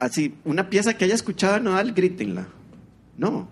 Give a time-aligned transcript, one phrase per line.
[0.00, 2.48] así, una pieza que haya escuchado a Nodal, grítenla.
[3.16, 3.48] No.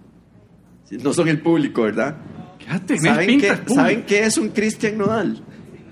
[0.90, 2.16] No son el público, ¿verdad?
[2.58, 3.52] Quédate, ¿Saben qué.
[3.72, 5.42] ¿Saben qué es un Cristian Nodal?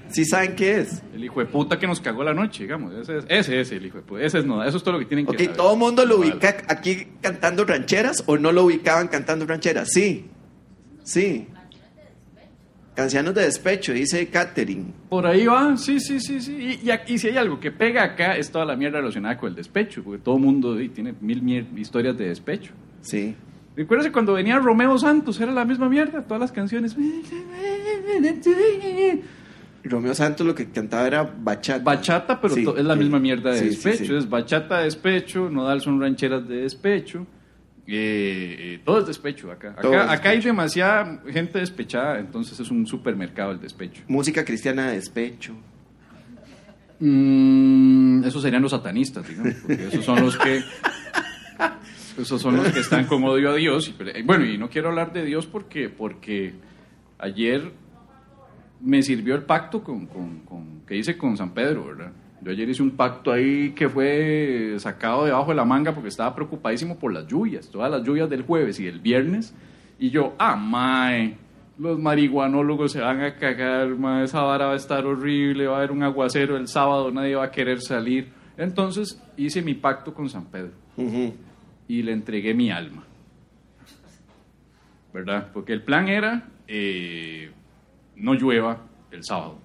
[0.09, 1.03] Sí saben qué es.
[1.15, 2.95] El hijo de puta que nos cagó la noche, digamos.
[2.95, 4.23] Ese es, ese es el hijo de puta.
[4.23, 5.57] Ese es no, eso es todo lo que tienen que Ok, saber.
[5.57, 6.31] ¿todo el mundo lo Nodal.
[6.33, 9.89] ubica aquí cantando rancheras o no lo ubicaban cantando rancheras?
[9.93, 10.27] Sí,
[11.05, 11.49] sí.
[12.97, 14.87] Canciones de despecho, dice Catherine.
[15.11, 16.79] Por ahí va, sí, sí, sí, sí.
[16.83, 19.51] Y, y aquí, si hay algo que pega acá es toda la mierda relacionada con
[19.51, 22.73] el despecho, porque todo el mundo y, tiene mil historias de despecho.
[23.03, 23.35] Sí.
[23.77, 26.97] Recuerdas cuando venía Romeo Santos, era la misma mierda, todas las canciones.
[29.85, 31.85] Romeo Santos lo que cantaba era bachata.
[31.85, 33.01] Bachata, pero Sí, es la sí.
[33.01, 34.17] misma mierda de Sí, despecho.
[34.17, 37.27] Es bachata, despecho, nodal son rancheras de despecho.
[37.89, 39.75] Eh, eh, todo es despecho acá.
[39.77, 44.03] Acá, acá hay demasiada gente despechada, entonces es un supermercado el despecho.
[44.09, 45.55] Música cristiana de despecho.
[46.99, 50.63] Mm, esos serían los satanistas, digamos, porque esos son los que
[52.19, 53.95] esos son los que están con odio a Dios.
[54.25, 56.55] Bueno, y no quiero hablar de Dios porque porque
[57.19, 57.71] ayer
[58.81, 62.13] me sirvió el pacto con, con- con- que hice con San Pedro, ¿verdad?
[62.47, 66.33] Yo ayer hice un pacto ahí que fue sacado debajo de la manga porque estaba
[66.33, 69.53] preocupadísimo por las lluvias, todas las lluvias del jueves y del viernes.
[69.99, 71.35] Y yo, ah, mae,
[71.77, 75.79] los marihuanólogos se van a cagar, mae, esa vara va a estar horrible, va a
[75.79, 78.29] haber un aguacero el sábado, nadie va a querer salir.
[78.57, 81.35] Entonces hice mi pacto con San Pedro Ujú.
[81.89, 83.03] y le entregué mi alma.
[85.13, 85.49] ¿Verdad?
[85.53, 87.51] Porque el plan era eh,
[88.15, 89.59] no llueva el sábado.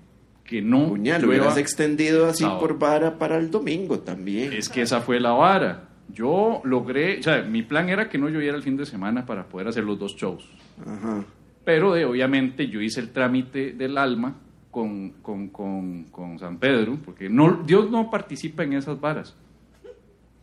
[0.51, 4.51] Que no Puñal, hubieras extendido así por vara para el domingo también.
[4.51, 5.87] Es que esa fue la vara.
[6.09, 9.47] Yo logré, o sea, mi plan era que no lloviera el fin de semana para
[9.47, 10.45] poder hacer los dos shows.
[10.85, 11.23] Ajá.
[11.63, 14.35] Pero eh, obviamente yo hice el trámite del alma
[14.69, 19.33] con, con, con, con San Pedro, porque no, Dios no participa en esas varas.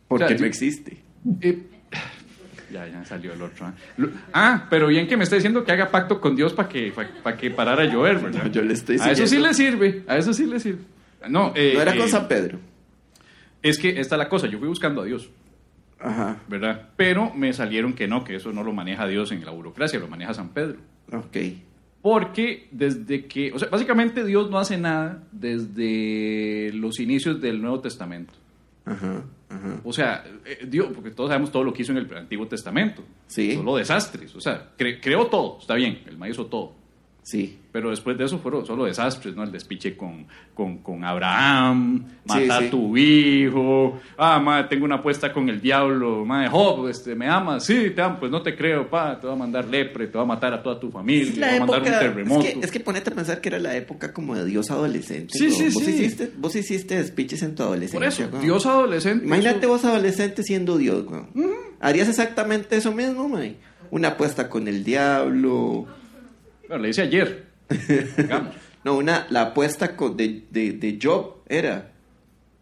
[0.07, 1.03] Porque O sea, no existe.
[1.39, 1.68] Eh,
[2.71, 3.67] ya, ya salió el otro.
[3.67, 4.07] ¿eh?
[4.33, 7.37] Ah, pero bien que me está diciendo que haga pacto con Dios para que, para
[7.37, 8.43] que parara a llover, ¿verdad?
[8.43, 10.81] No, yo le estoy A eso sí le sirve, a eso sí le sirve.
[11.27, 12.59] No, eh, No era eh, con San Pedro.
[13.61, 15.29] Es que esta es la cosa, yo fui buscando a Dios,
[15.99, 16.37] Ajá.
[16.47, 16.89] ¿verdad?
[16.95, 20.07] Pero me salieron que no, que eso no lo maneja Dios en la burocracia, lo
[20.07, 20.77] maneja San Pedro.
[21.11, 21.37] Ok.
[22.01, 27.81] Porque desde que, o sea, básicamente Dios no hace nada desde los inicios del Nuevo
[27.81, 28.33] Testamento.
[28.85, 29.23] Ajá.
[29.49, 29.81] Ajá.
[29.83, 33.03] O sea, eh, Dios, porque todos sabemos todo lo que hizo en el Antiguo Testamento.
[33.27, 33.55] Sí.
[33.55, 34.35] Solo desastres.
[34.35, 36.75] O sea, cre- creó todo, está bien, el maíz hizo todo.
[37.29, 37.59] Sí.
[37.71, 39.43] Pero después de eso fueron solo desastres, ¿no?
[39.43, 40.25] El despiche con,
[40.55, 42.65] con, con Abraham, Sí, mata sí.
[42.65, 47.27] a tu hijo, ah, madre, tengo una apuesta con el diablo, madre, Job, este, ¿me
[47.29, 47.65] amas?
[47.65, 50.23] Sí, te amo, pues no te creo, pa, te va a mandar lepre, te va
[50.23, 52.41] a matar a toda tu familia, te va a mandar un terremoto.
[52.47, 55.37] Es que, es que ponete a pensar que era la época como de Dios adolescente.
[55.37, 55.51] Sí, ¿no?
[55.55, 55.91] sí, vos sí.
[55.91, 57.99] Hiciste, vos hiciste despiches en tu adolescencia.
[57.99, 58.39] Por eso, ¿no?
[58.41, 59.25] Dios adolescente.
[59.25, 61.21] Imagínate eso- vos adolescente siendo Dios, güey.
[61.79, 63.57] Harías exactamente eso mismo, mae.
[63.91, 65.85] Una apuesta con el diablo.
[66.69, 67.47] Bueno, le hice ayer.
[68.85, 71.91] No, una, la apuesta con, de, de, de Job era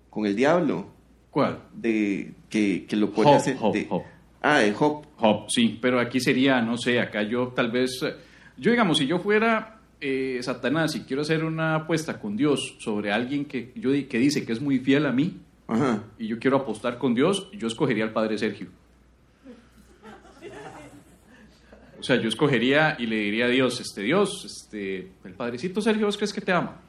[0.09, 0.87] con el diablo.
[1.29, 1.59] ¿Cuál?
[1.75, 4.01] De que, que lo pone Job, hacer- Job, de- Job.
[4.41, 5.05] Ah, de Job.
[5.17, 7.99] Job, sí, pero aquí sería, no sé, acá yo tal vez,
[8.57, 13.11] yo digamos, si yo fuera eh, Satanás y quiero hacer una apuesta con Dios sobre
[13.11, 15.37] alguien que, yo, que dice que es muy fiel a mí
[15.67, 16.03] Ajá.
[16.17, 18.69] y yo quiero apostar con Dios, yo escogería al Padre Sergio.
[21.99, 26.05] O sea, yo escogería y le diría a Dios, este Dios, este, el Padrecito Sergio,
[26.05, 26.79] ¿vos crees que te ama?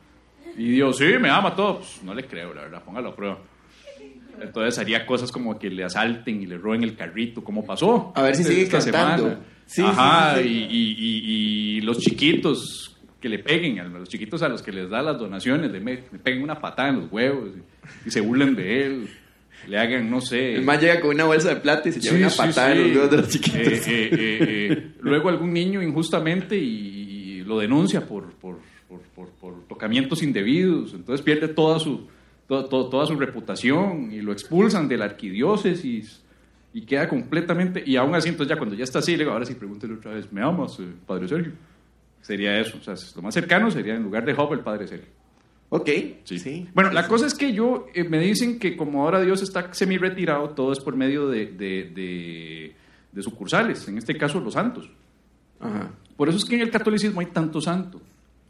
[0.57, 1.79] Y Dios, sí, me ama todo.
[1.79, 3.39] Pues, no le creo, la verdad, póngalo a prueba.
[4.41, 8.13] Entonces haría cosas como que le asalten y le roben el carrito, como pasó.
[8.15, 9.39] A ver si sigue cantando.
[9.67, 10.49] Sí, Ajá, sí, sí.
[10.49, 14.71] Y, y- y- y los chiquitos que le peguen, a los chiquitos a los que
[14.73, 18.21] les da las donaciones, le, me- peguen una patada en los huevos y, y se
[18.21, 19.09] burlen de él.
[19.67, 20.55] Le hagan, no sé.
[20.55, 22.73] El man llega con una bolsa de plata y se lleva Sí, una sí, patada
[22.73, 22.79] sí.
[22.79, 23.59] en los dedos de los chiquitos.
[23.67, 24.11] Eh, eh,
[24.71, 28.59] eh, luego algún niño injustamente y, y lo denuncia por, por,
[28.89, 32.07] por, por- por tocamientos indebidos, entonces pierde toda su,
[32.47, 36.23] to- to- toda su reputación y lo expulsan de la arquidiócesis
[36.73, 39.45] y queda completamente, y aún así, entonces ya cuando ya está así, le digo, ahora
[39.47, 41.53] sí pregúntele otra vez, ¿me amas, Padre Sergio?
[42.21, 45.09] Sería eso, o sea, lo más cercano sería en lugar de Job el Padre Sergio.
[45.71, 45.91] Ok.
[46.25, 46.39] Sí.
[46.39, 46.69] Sí.
[46.75, 50.51] Bueno, la cosa es que yo, eh, me dicen que como ahora Dios está semi-retirado,
[50.51, 52.75] todo es por medio de, de, de-
[53.13, 54.89] de sucursales, en este caso los santos.
[55.61, 55.91] Ajá.
[56.17, 58.01] Por eso es que en el catolicismo hay tanto santo,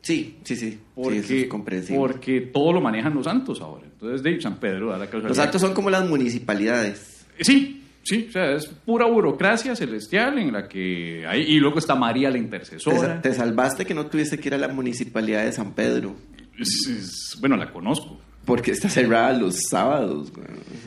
[0.00, 0.78] Sí, sí, sí.
[0.94, 3.84] porque, sí, es porque todo lo manejan los santos ahora.
[3.84, 5.26] Entonces, de San Pedro da la causa.
[5.28, 7.26] Los santos son como las municipalidades.
[7.40, 11.94] Sí, sí, o sea, es pura burocracia celestial en la que hay, y luego está
[11.94, 13.20] María la Te, intercesora.
[13.20, 16.14] te salvaste que no tuviste que ir a la municipalidad de San Pedro.
[16.58, 18.20] Es- es- bueno, la conozco.
[18.44, 20.32] Porque está cerrada los sábados.
[20.32, 20.46] güey.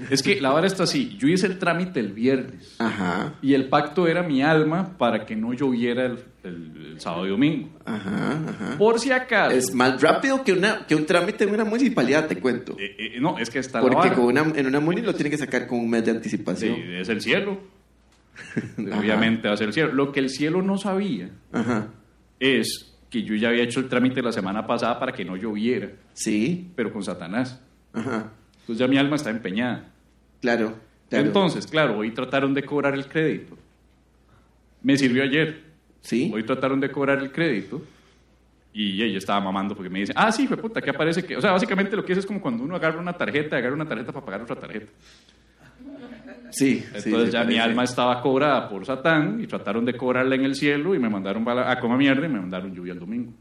[0.10, 1.16] Es que la vara está así.
[1.20, 2.76] Yo hice el trámite el viernes.
[2.80, 7.28] Ajá, Y el pacto era mi alma para que no lloviera el, el- el sábado
[7.28, 7.70] y domingo.
[7.86, 8.78] ajá, ajá.
[8.80, 9.56] Por si acaso.
[9.56, 12.76] Es más rápido que, una, que un trámite en una municipalidad, te cuento.
[12.80, 14.16] Eh, eh, no, es que está la Porque vara.
[14.16, 16.76] con una, en una muni lo tiene que sacar con un mes de Sí, anticipación.
[16.96, 17.60] es el cielo.
[18.78, 19.94] Obviamente va a ser el cielo.
[19.94, 21.90] Lo que el cielo no sabía Ajá.
[22.40, 25.90] es que yo ya había hecho el trámite la semana pasada para que no lloviera,
[26.14, 26.72] Sí.
[26.76, 27.62] pero con Satanás.
[27.94, 28.32] Ajá.
[28.62, 29.92] Entonces ya mi alma está empeñada.
[30.42, 30.76] Claro.
[31.10, 31.26] claro.
[31.28, 33.58] Entonces, claro, hoy trataron de cobrar el crédito.
[34.82, 35.62] Me sirvió ayer.
[36.02, 36.32] Sí.
[36.34, 37.84] Hoy trataron de cobrar el crédito.
[38.74, 41.36] Y ella estaba mamando porque me dice, ah, sí, fue puta, que aparece que.
[41.36, 43.86] O sea, básicamente lo que es es como cuando uno agarra una tarjeta, agarra una
[43.86, 44.90] tarjeta para pagar otra tarjeta.
[46.52, 46.84] Sí.
[46.94, 50.56] Entonces sí, ya mi alma estaba cobrada por Satán y trataron de cobrarla en el
[50.56, 53.32] cielo y me mandaron a coma mierda y me mandaron lluvia el domingo.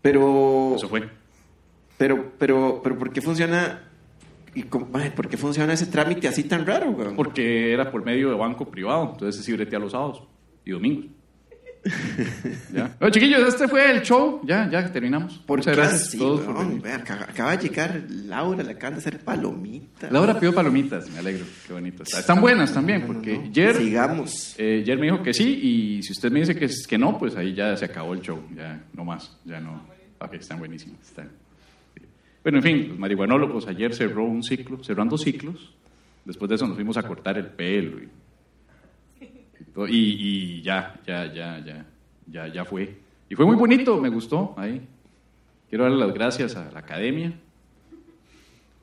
[0.00, 1.08] Pero, Eso fue.
[1.98, 3.82] pero, pero, pero, ¿por qué funciona?
[4.54, 7.14] Y cómo- ay, ¿Por qué funciona ese trámite así tan raro, güey?
[7.14, 10.22] Porque era por medio de banco privado, entonces sí bretea los sábados
[10.64, 11.06] y domingos.
[12.72, 12.94] Ya.
[12.98, 14.40] Bueno, chiquillos, este fue el show.
[14.44, 15.38] Ya, ya terminamos.
[15.38, 16.86] ¿Por Muchas gracias así, a todos por venir.
[16.86, 20.08] Acaba, de llegar Laura, le acaban de hacer palomita.
[20.10, 22.04] Laura pidió palomitas, me alegro, qué bonito.
[22.04, 22.20] está.
[22.20, 24.54] Están buenas también, porque ayer, Sigamos.
[24.58, 27.54] eh, me dijo que sí, y si usted me dice que, que no, pues ahí
[27.54, 29.82] ya se acabó el show, ya no más, ya no.
[30.20, 31.00] Ok, están buenísimas.
[31.02, 31.30] Están.
[32.42, 35.74] Bueno, en fin, los marihuanólogos ayer cerró un ciclo, cerrando dos ciclos.
[36.24, 38.08] Después de eso nos fuimos a cortar el pelo y,
[39.88, 41.84] y y- y ya, ya, ya, ya,
[42.26, 42.94] ya, ya fue.
[43.28, 44.80] Y fue muy bonito, me gustó ahí.
[45.68, 47.32] Quiero darle las gracias a la academia,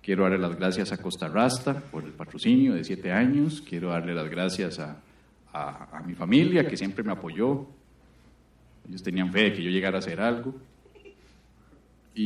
[0.01, 3.61] Quiero darle las gracias a Costa Rasta por el patrocinio de siete años.
[3.61, 4.97] Quiero darle las gracias a,
[5.53, 7.67] a- a mi familia que siempre me apoyó.
[8.87, 10.55] Ellos tenían fe de que yo llegara a hacer algo.
[12.15, 12.23] Y,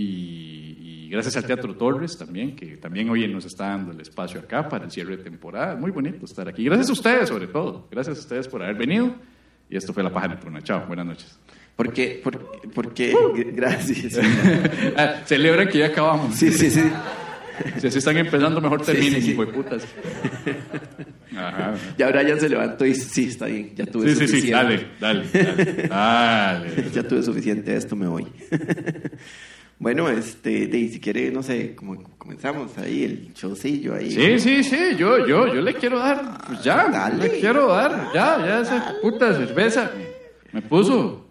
[0.79, 4.67] y gracias al Teatro Torres también, que también hoy nos está dando el espacio acá
[4.69, 5.75] para el cierre de temporada.
[5.75, 6.63] Muy bonito estar aquí.
[6.65, 7.87] Gracias a ustedes, sobre todo.
[7.91, 9.13] Gracias a ustedes por haber venido.
[9.69, 10.61] Y esto fue La Paja Neptuna.
[10.61, 11.39] Chao, buenas noches.
[11.75, 13.13] Porque, porque, porque,
[13.53, 14.19] gracias.
[14.97, 16.35] Ah, celebran que ya acabamos.
[16.35, 16.83] Sí, sí, sí.
[17.79, 19.31] Si así están empezando, mejor terminen, Sí, sí.
[19.33, 19.85] hijo de putas.
[21.37, 21.75] Ajá.
[21.97, 24.55] Y ahora ya se levantó y sí, está bien, ya tuve Sí, sí, sí, suficiente.
[24.55, 26.89] dale, dale, dale, dale.
[26.91, 28.25] ya tuve suficiente de esto, me voy.
[29.79, 34.11] Bueno, este, de, si quiere, no sé, como comenzamos ahí, el showcillo ahí.
[34.11, 37.27] Sí, sí, sí, yo, yo, yo le quiero dar, pues ya, Dale.
[37.27, 41.27] le quiero dar, ya, ya esa puta cerveza me, me puso.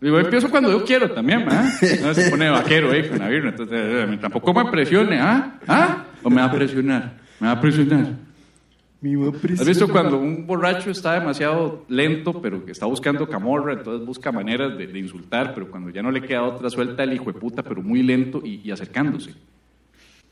[0.00, 1.70] Digo, empiezo cuando yo quiero también, ¿ah?
[2.00, 5.58] No se pone vaquero ahí con la birra, entonces eh, tampoco me presione, ¿ah?
[5.68, 6.04] ¿Ah?
[6.22, 7.18] ¿O me va a presionar?
[7.38, 8.06] ¿Me va a presionar?
[9.58, 14.30] ¿Has visto cuando un borracho está demasiado lento, pero que está buscando camorra, entonces busca
[14.30, 17.40] maneras de, de insultar, pero cuando ya no le queda otra, suelta el hijo de
[17.40, 19.34] puta, pero muy lento y, y acercándose?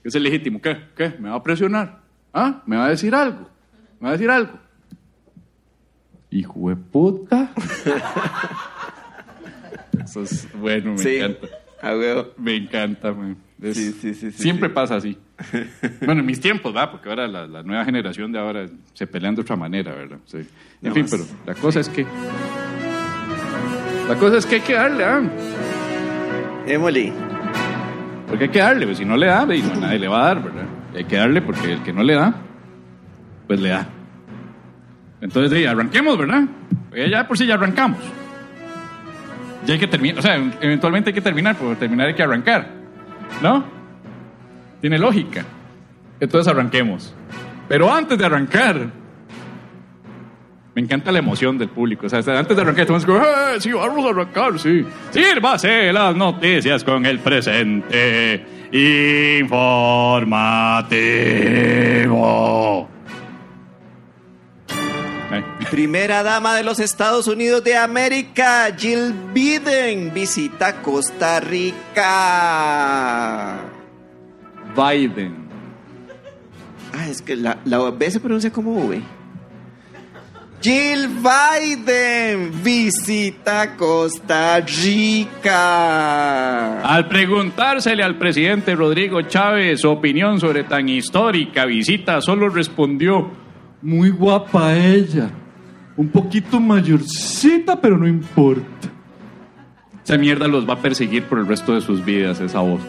[0.04, 0.60] Es el legítimo.
[0.60, 0.76] ¿Qué?
[0.94, 1.14] ¿Qué?
[1.18, 2.00] ¿Me va a presionar?
[2.34, 2.62] ¿Ah?
[2.66, 3.48] ¿Me va a decir algo?
[4.00, 4.52] ¿Me va a decir algo?
[6.30, 7.52] Hijo de puta.
[10.04, 11.48] Eso es bueno, me Sí, encanta.
[11.82, 12.28] a huevo.
[12.36, 13.36] Me encanta, man.
[13.62, 14.74] Es- Sí, sí, sí, sí, Siempre sí.
[14.74, 15.18] pasa así.
[16.04, 16.90] Bueno, en mis tiempos, ¿verdad?
[16.90, 20.18] Porque ahora la, la nueva generación de ahora se pelean de otra manera, ¿verdad?
[20.24, 20.38] Sí.
[20.38, 21.10] En No fin, más.
[21.10, 22.04] pero la cosa es que.
[24.08, 25.20] La cosa es que hay que darle, ¿ah?
[26.66, 27.12] Emily,
[28.26, 30.26] Porque hay que darle, pues si no le da, pues, no, nadie le va a
[30.34, 30.64] dar, ¿verdad?
[30.94, 32.34] Y hay que darle porque el que no le da,
[33.46, 33.86] pues le da.
[35.20, 36.44] Entonces, sí, arranquemos, ¿verdad?
[36.88, 37.98] Porque ya por si ya arrancamos.
[39.66, 42.68] Ya hay que terminar, o sea, eventualmente hay que terminar, por terminar hay que arrancar.
[43.42, 43.64] ¿No?
[44.80, 45.44] Tiene lógica.
[46.20, 47.14] Entonces arranquemos.
[47.68, 48.90] Pero antes de arrancar,
[50.74, 52.06] me encanta la emoción del público.
[52.06, 54.86] O sea, antes de arrancar, estamos como, "Eh, sí, vamos a arrancar, sí.
[55.10, 58.46] Sírvase las noticias con el presente
[61.98, 62.88] informativo.
[65.70, 72.06] Primera dama de los Estados Unidos de América, Jill Biden, visita Costa Rica.
[74.78, 75.34] Biden.
[76.94, 79.02] Ah, es que la, la B se pronuncia como V.
[80.60, 85.60] Jill Biden visita Costa Rica.
[86.82, 93.30] Al preguntársele al presidente Rodrigo Chávez su opinión sobre tan histórica visita, solo respondió,
[93.82, 95.30] muy guapa ella,
[95.96, 98.88] un poquito mayorcita, pero no importa.
[100.02, 102.80] Esa mierda los va a perseguir por el resto de sus vidas, esa voz.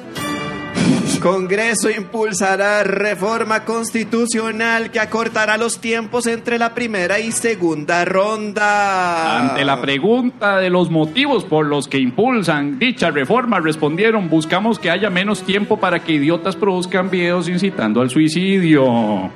[1.20, 9.50] Congreso impulsará reforma constitucional que acortará los tiempos entre la primera y segunda ronda.
[9.50, 14.90] Ante la pregunta de los motivos por los que impulsan dicha reforma, respondieron, buscamos que
[14.90, 19.30] haya menos tiempo para que idiotas produzcan videos incitando al suicidio.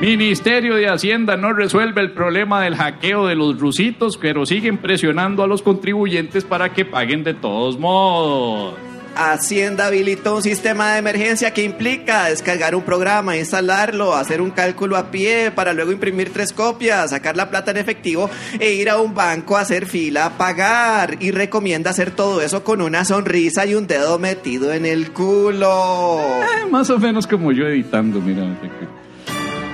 [0.00, 5.42] Ministerio de Hacienda no resuelve el problema del hackeo de los rusitos, pero siguen presionando
[5.42, 8.74] a los contribuyentes para que paguen de todos modos.
[9.18, 14.96] Hacienda habilitó un sistema de emergencia que implica descargar un programa, instalarlo, hacer un cálculo
[14.96, 18.98] a pie para luego imprimir tres copias, sacar la plata en efectivo e ir a
[18.98, 21.16] un banco a hacer fila a pagar.
[21.18, 26.20] Y recomienda hacer todo eso con una sonrisa y un dedo metido en el culo.
[26.40, 28.56] Eh, más o menos como yo editando, mira.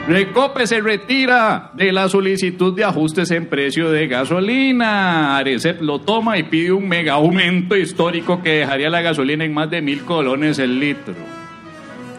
[0.06, 5.38] Recope se retira de la solicitud de ajustes en precio de gasolina.
[5.38, 9.70] Arecep lo toma y pide un mega aumento histórico que dejaría la gasolina en más
[9.70, 11.14] de mil colones el litro.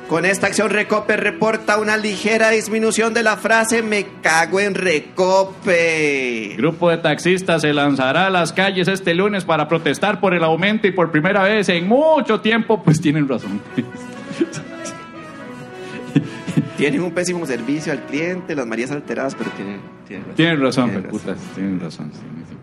[0.07, 6.55] Con esta acción Recope reporta una ligera disminución de la frase me cago en Recope.
[6.57, 10.87] Grupo de taxistas se lanzará a las calles este lunes para protestar por el aumento
[10.87, 13.61] y por primera vez en mucho tiempo, pues tienen razón.
[16.77, 20.35] Tienen un pésimo servicio al cliente, las Marías alteradas, pero tienen, tienen razón.
[20.35, 22.11] Tienen razón, Tienen putas, tienen razón.
[22.13, 22.55] sí, sí.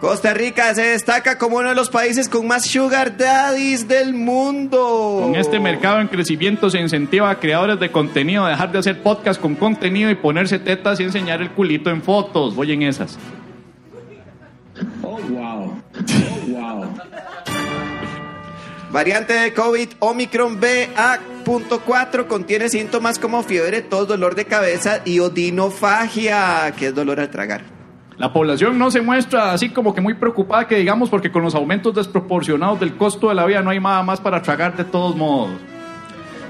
[0.00, 5.20] Costa Rica se destaca como uno de los países con más sugar daddies del mundo.
[5.22, 9.00] Con este mercado en crecimiento se incentiva a creadores de contenido a dejar de hacer
[9.00, 12.56] podcast con contenido y ponerse tetas y enseñar el culito en fotos.
[12.56, 13.16] Voy en esas.
[15.04, 15.61] Oh, wow.
[18.92, 26.74] Variante de COVID Omicron BA.4 contiene síntomas como fiebre, tos, dolor de cabeza y odinofagia,
[26.78, 27.62] que es dolor al tragar.
[28.18, 31.54] La población no se muestra así como que muy preocupada que digamos porque con los
[31.54, 35.16] aumentos desproporcionados del costo de la vida no hay nada más para tragar de todos
[35.16, 35.58] modos.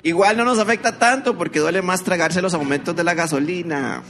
[0.03, 4.03] Igual no nos afecta tanto porque duele más tragarse los aumentos de la gasolina.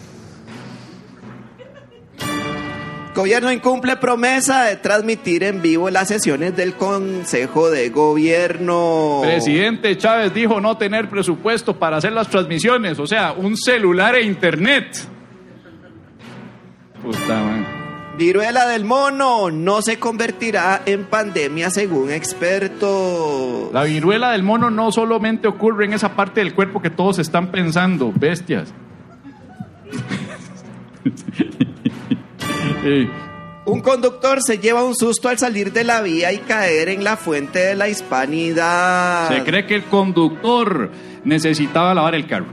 [3.14, 9.20] Gobierno incumple promesa de transmitir en vivo las sesiones del Consejo de Gobierno.
[9.22, 14.22] Presidente Chávez dijo no tener presupuesto para hacer las transmisiones, o sea, un celular e
[14.22, 15.06] internet.
[17.02, 17.66] Puta, man.
[18.16, 23.70] Viruela del mono no se convertirá en pandemia según expertos.
[23.74, 27.50] La viruela del mono no solamente ocurre en esa parte del cuerpo que todos están
[27.50, 28.72] pensando, bestias.
[32.84, 33.08] Eh,
[33.64, 37.16] Un conductor se lleva un susto al salir de la vía y caer en la
[37.16, 39.28] fuente de la hispanidad.
[39.28, 40.90] se cree que el conductor
[41.24, 42.46] necesitaba lavar el carro.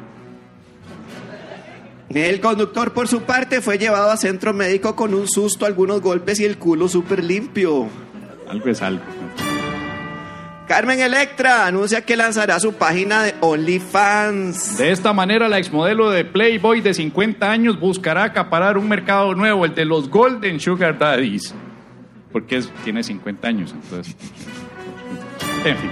[2.09, 6.39] El conductor, por su parte, fue llevado a centro médico con un susto, algunos golpes
[6.39, 7.87] y el culo súper limpio.
[8.47, 9.03] Algo es algo.
[10.69, 14.77] Carmen Electra anuncia que lanzará su página de OnlyFans.
[14.77, 19.65] De esta manera, la exmodelo de Playboy de 50 años buscará acaparar un mercado nuevo,
[19.65, 21.55] el de los Golden Sugar Daddies.
[22.31, 24.15] Porque es- tiene 50 años, entonces.
[25.65, 25.89] En fin.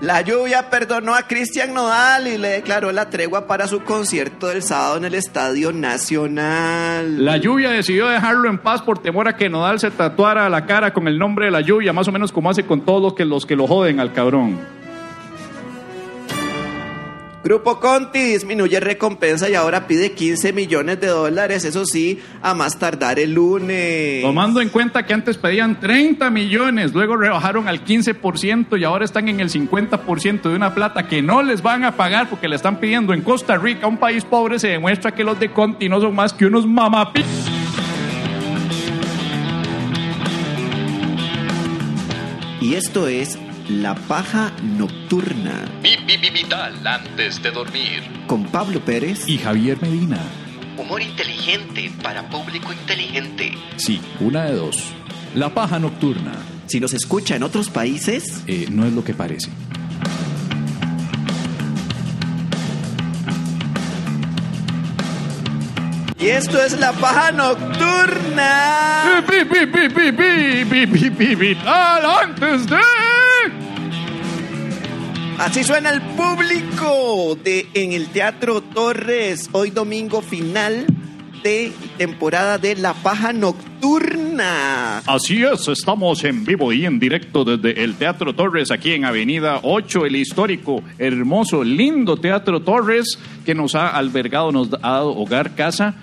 [0.00, 4.62] La lluvia perdonó a Cristian Nodal y le declaró la tregua para su concierto del
[4.62, 7.22] sábado en el Estadio Nacional.
[7.22, 10.94] La lluvia decidió dejarlo en paz por temor a que Nodal se tatuara la cara
[10.94, 13.26] con el nombre de la lluvia, más o menos como hace con todos los que,
[13.26, 14.79] los que lo joden al cabrón.
[17.42, 22.78] Grupo Conti disminuye recompensa y ahora pide 15 millones de dólares, eso sí, a más
[22.78, 24.20] tardar el lunes.
[24.20, 29.28] Tomando en cuenta que antes pedían 30 millones, luego rebajaron al 15% y ahora están
[29.28, 32.78] en el 50% de una plata que no les van a pagar porque le están
[32.78, 36.14] pidiendo en Costa Rica, un país pobre, se demuestra que los de Conti no son
[36.14, 37.24] más que unos mamapi.
[42.60, 43.38] Y esto es
[43.70, 48.02] La Paja Nocturna Vital antes de dormir.
[48.26, 49.28] con Pablo Pérez.
[49.28, 50.18] Y Javier Medina.
[50.76, 53.52] Humor inteligente para público inteligente.
[53.76, 54.92] Sí, una de dos.
[55.36, 56.32] La paja nocturna
[56.66, 59.50] Si nos escucha en otros países, eh, no es lo que parece.
[66.18, 69.22] y esto es La Paja Nocturna.
[71.36, 72.76] Vital antes de...
[75.40, 80.86] Así suena el público de en el Teatro Torres, hoy domingo final
[81.42, 84.98] de temporada de La Paja Nocturna.
[85.06, 89.60] Así es, estamos en vivo y en directo desde el Teatro Torres, aquí en Avenida
[89.62, 95.54] 8, el histórico, hermoso, lindo Teatro Torres, que nos ha albergado, nos ha dado hogar,
[95.54, 95.94] casa,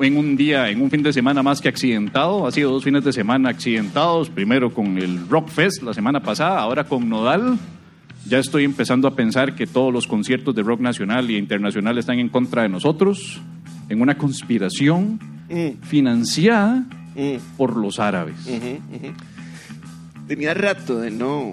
[0.00, 2.46] en un día, en un fin de semana más que accidentado.
[2.46, 6.60] Ha sido dos fines de semana accidentados, primero con el Rock Fest la semana pasada,
[6.60, 7.58] ahora con Nodal.
[8.28, 12.18] Ya estoy empezando a pensar que todos los conciertos de rock nacional y internacional están
[12.18, 13.40] en contra de nosotros,
[13.88, 18.34] en una conspiración Mm, financiada mm, por los árabes.
[18.46, 19.12] ujú, ujú.
[20.26, 21.52] Tenía rato de no,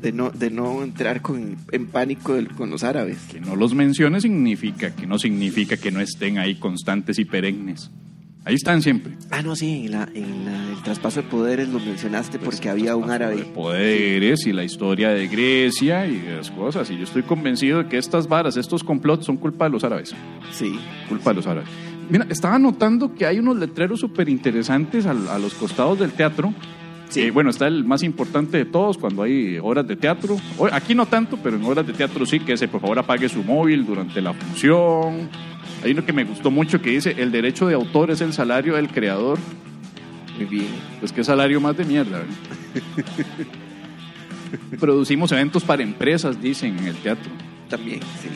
[0.00, 3.18] de no, de no entrar con, en pánico del- con los árabes.
[3.28, 7.90] Que no los mencione significa que no significa que no estén ahí constantes y perennes.
[8.46, 9.12] Ahí están siempre.
[9.32, 12.68] Ah, no, sí, en, la, en la- el traspaso de poderes lo mencionaste Pues, porque
[12.70, 13.36] había un De árabe.
[13.52, 16.88] poderes y la historia de Grecia y las cosas.
[16.90, 20.14] Y yo estoy convencido de que estas varas, estos complots son culpa de los árabes.
[20.52, 20.78] Sí.
[21.08, 21.68] Culpa de los árabes.
[22.08, 26.54] Mira, estaba notando que hay unos letreros súper interesantes a, a los costados del teatro.
[27.08, 27.22] Sí.
[27.22, 30.36] Eh, bueno, está el más importante de todos cuando hay horas de teatro.
[30.72, 33.42] Aquí no tanto, pero en horas de teatro sí, que ese por favor apague su
[33.42, 35.28] móvil durante la función.
[35.86, 38.74] Hay uno que me gustó mucho que dice, el derecho de autor es el salario
[38.74, 39.38] del creador.
[40.36, 40.66] Muy bien.
[41.00, 42.18] Pues qué salario más de mierda.
[42.18, 43.46] ¿verdad?
[44.80, 47.30] Producimos eventos para empresas, dicen en el teatro.
[47.68, 48.28] También, sí.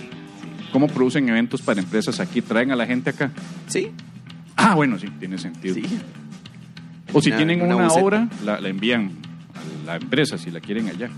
[0.72, 2.40] ¿Cómo producen eventos para empresas aquí?
[2.40, 3.30] ¿Traen a la gente acá?
[3.66, 3.90] Sí.
[4.56, 5.74] Ah, bueno, sí, tiene sentido.
[5.74, 5.82] Sí.
[7.12, 9.10] O si Una- tienen una obra, la, la envían
[9.54, 11.10] a la empresa si la quieren allá.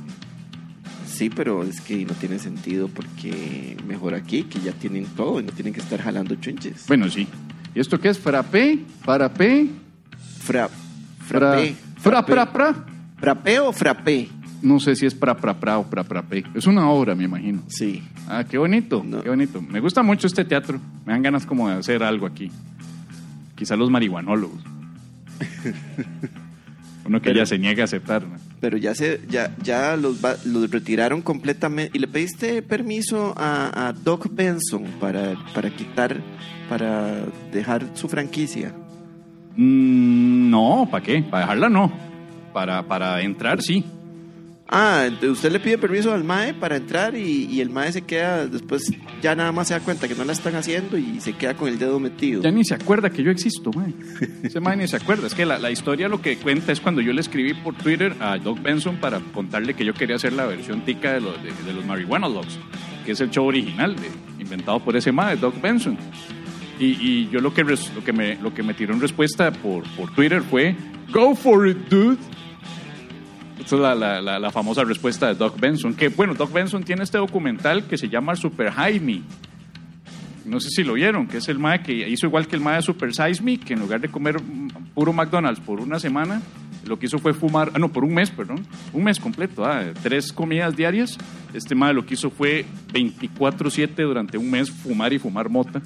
[1.22, 5.44] Sí, pero es que no tiene sentido porque mejor aquí, que ya tienen todo y
[5.44, 6.84] no tienen que estar jalando chunches.
[6.88, 7.28] Bueno, sí.
[7.76, 8.18] ¿Y esto qué es?
[8.18, 8.80] ¿Frappé?
[9.04, 9.68] ¿Parapé?
[10.40, 10.68] Fra,
[11.20, 11.74] Fra, frappé.
[12.00, 12.74] fra, pra, pra.
[13.20, 14.28] ¿Frappé o frappé?
[14.62, 16.42] No sé si es pra, pra, pra o pra, prapé.
[16.56, 17.62] Es una obra, me imagino.
[17.68, 18.02] Sí.
[18.26, 19.22] Ah, qué bonito, No.
[19.22, 19.62] qué bonito.
[19.62, 20.80] Me gusta mucho este teatro.
[21.06, 22.50] Me dan ganas como de hacer algo aquí.
[23.54, 24.60] Quizá los marihuanólogos.
[27.04, 28.24] Uno que Pero- ya se niega a aceptar.
[28.26, 28.41] ¿no?
[28.62, 31.90] Pero ya se, ya, ya los, los retiraron completamente.
[31.95, 36.23] ¿Y le pediste permiso a, a Doc Benson para, para quitar,
[36.69, 38.73] para dejar su franquicia?
[39.57, 41.23] Mm, no, ¿para qué?
[41.23, 41.92] Para dejarla no.
[42.52, 43.85] Para, para entrar sí.
[44.74, 48.90] Ah, usted le pide permiso al MAE para entrar y, el MAE se queda, después
[49.20, 51.68] ya nada más se da cuenta que no la están haciendo y se queda con
[51.68, 52.40] el dedo metido.
[52.42, 53.92] Ya ni se acuerda que yo existo, mae.
[54.42, 55.26] Ese mae ni se acuerda.
[55.26, 58.38] Es que la, historia lo que cuenta es cuando yo le escribí por Twitter a
[58.38, 61.72] Doc Benson para contarle que yo quería hacer la versión tica de los, de, de
[61.74, 62.58] los Marijuana Logs,
[63.04, 63.94] que es el show original
[64.38, 65.98] inventado por ese mae, Doc Benson.
[66.80, 69.52] Y, y yo lo que, res- lo, que me, lo que me tiró en respuesta
[69.52, 70.74] por, por Twitter fue,
[71.12, 72.16] Go for it, dude.
[73.64, 75.94] Esa es la, la, la, la famosa respuesta de Doc Benson.
[75.94, 79.22] Que bueno, Doc Benson tiene este documental que se llama Super Jaime.
[80.44, 82.77] No sé si lo vieron, que es el MAE que hizo igual que el MAE
[82.77, 84.37] de Super Size Me, que en lugar de comer
[84.92, 86.42] puro McDonald's por una semana,
[86.85, 89.85] lo que hizo fue fumar, ah, no, por un mes, perdón, un mes completo, ah,
[90.03, 91.16] tres comidas diarias.
[91.55, 95.81] Este MAE lo que hizo fue 24-7 durante un mes fumar y fumar mota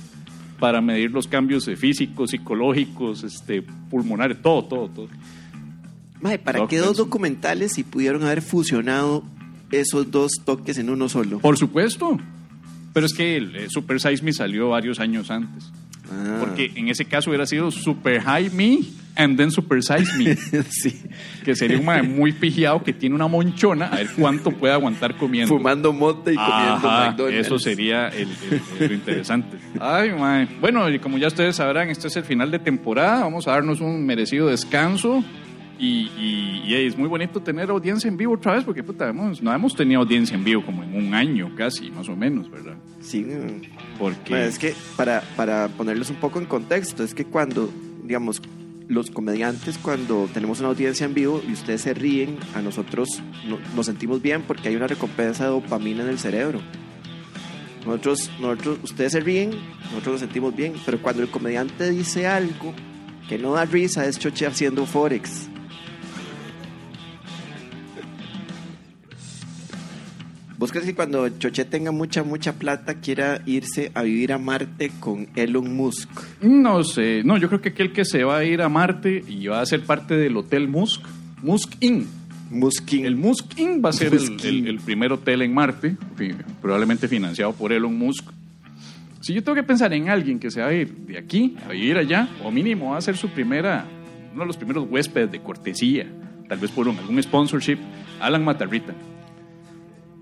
[0.58, 3.60] para medir los cambios físicos, psicológicos, este,
[3.90, 5.08] pulmonares, todo, todo, todo.
[6.26, 7.06] Mae, ¿para qué dos Benson.
[7.06, 9.22] documentales si pudieron haber fusionado
[9.70, 11.38] esos dos toques en uno solo?
[11.38, 12.18] Por supuesto.
[12.92, 15.70] Pero es que el eh, Super Size Me salió varios años antes.
[16.10, 16.36] Ah.
[16.40, 18.78] Porque en ese caso hubiera sido Super High Me
[19.16, 20.36] and then Super Size Me.
[20.70, 21.02] sí,
[21.44, 25.16] que sería un mae muy pigiado que tiene una monchona, a ver cuánto puede aguantar
[25.16, 25.54] comiendo.
[25.56, 27.46] fumando mota y comiendo Ajá, McDonald's.
[27.46, 28.28] eso sería el,
[28.78, 29.56] el- lo interesante.
[29.80, 30.46] Ay, mae.
[30.60, 33.24] Bueno, y como ya ustedes sabrán, este es el final de temporada.
[33.24, 35.24] Vamos a darnos un merecido descanso.
[35.78, 39.42] Y, y- y es muy bonito tener audiencia en vivo otra vez, porque puta, hemos-
[39.42, 42.76] no hemos tenido audiencia en vivo como en un año casi, más o menos, ¿verdad?
[43.00, 43.26] Sí.
[43.98, 47.70] Porque Mae, es que para, para ponerles un poco en contexto, es que cuando,
[48.04, 48.40] digamos,
[48.88, 53.08] los comediantes, cuando tenemos una audiencia en vivo y ustedes se ríen, a nosotros
[53.46, 56.60] no- nos sentimos bien porque hay una recompensa de dopamina en el cerebro.
[57.84, 59.50] Nosotros, nosotros, ustedes se ríen,
[59.90, 62.74] nosotros nos sentimos bien, pero cuando el comediante dice algo
[63.28, 65.48] que no da risa, es Choche haciendo Forex.
[70.58, 74.90] ¿Vos crees que cuando Choche tenga mucha, mucha plata quiera irse a vivir a Marte
[75.00, 76.08] con Elon Musk?
[76.40, 79.46] no sé, no, yo creo que aquel que se va a ir a Marte y
[79.48, 81.02] va a ser parte del Hotel Musk,
[81.42, 82.06] Musk Inn.
[82.48, 83.04] Muskin.
[83.04, 84.66] El Musk Inn va a ser el, Musk el- Inn.
[84.68, 85.96] el primer hotel en Marte,
[86.62, 88.24] probablemente financiado por Elon Musk.
[89.20, 91.72] Si yo tengo que pensar en alguien que se va a ir de aquí a
[91.72, 93.84] vivir allá, o mínimo va a ser su primera,
[94.32, 96.06] uno de los primeros huéspedes de cortesía,
[96.48, 97.78] tal vez por un- algún sponsorship,
[98.20, 98.94] Alan Matarrita.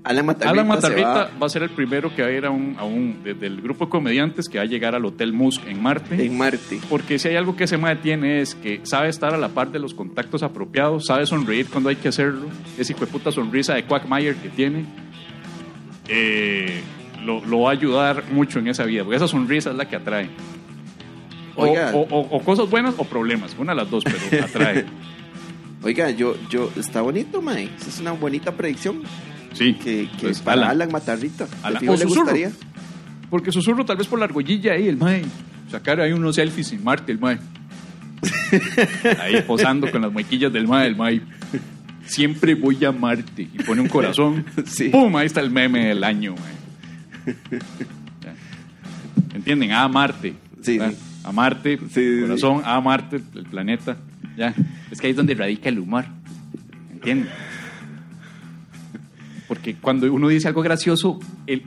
[0.05, 2.45] Alan Matarrita, Alan se Matarrita va va a ser el primero que va a ir
[2.45, 5.33] a un, a un desde el grupo de comediantes que va a llegar al Hotel
[5.33, 6.23] Musk en Marte.
[6.25, 6.79] en Marte.
[6.91, 9.71] Porque si hay algo que ese mae tiene es que sabe estar a la par
[9.73, 13.75] de los contactos apropiados, sabe sonreír cuando hay que hacerlo, esa hijo de puta sonrisa
[13.75, 14.85] de Quackmayer que tiene,
[16.09, 16.83] eh,
[17.25, 19.97] lo, lo va a ayudar mucho en esa vida, porque esa sonrisa es la que
[19.97, 20.29] atrae.
[21.57, 21.93] O, Oiga.
[21.95, 24.85] o- o- o cosas buenas o problemas, una de las dos, pero atrae.
[25.83, 27.71] Oiga, yo, yo, está bonito, Mae.
[27.87, 29.03] Es una bonita predicción.
[29.55, 29.75] Sí.
[29.75, 30.71] que, que Pues, para Alan.
[30.71, 31.47] Alan, Matarrita.
[31.47, 31.89] ¿De Alan.
[31.89, 32.21] O le Susurro.
[32.23, 32.51] gustaría?
[33.31, 35.23] Porque susurro tal vez por la argollilla ahí, el mae.
[35.71, 37.39] Sacar ahí unos selfies en Marte, el mae.
[39.21, 41.21] Ahí posando con las muequillas del mae, el mae.
[42.07, 43.43] Siempre voy a Marte.
[43.43, 44.45] Y pone un corazón.
[44.67, 44.89] Sí.
[44.91, 45.15] ¡Pum!
[45.17, 47.35] Ahí está el meme del año, mae.
[49.35, 49.73] ¿Entienden?
[49.73, 50.35] A Marte.
[50.63, 50.79] Sí.
[51.25, 53.97] A Marte, Sí, sí, corazón, a Marte, el planeta.
[54.37, 54.55] Ya.
[54.91, 56.05] Es que ahí es donde radica el humor.
[56.93, 57.29] ¿Entienden?
[59.55, 61.63] Porque cuando uno dice algo gracioso, el-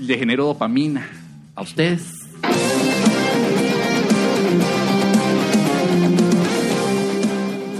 [0.00, 1.06] le genera dopamina.
[1.54, 2.02] A ustedes.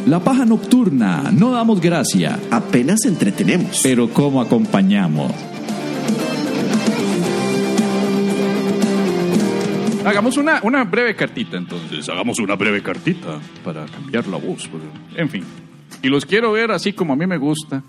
[0.06, 3.80] La paja nocturna, no damos gracia, Apenas entretenemos.
[3.82, 5.32] pero ¿cómo acompañamos?
[10.06, 12.08] Hagamos una, una breve cartita entonces.
[12.08, 14.66] Hagamos una breve cartita para cambiar la voz.
[14.68, 14.82] pues.
[15.16, 15.44] En fin.
[16.02, 17.82] Y los quiero ver así como a mí me gusta.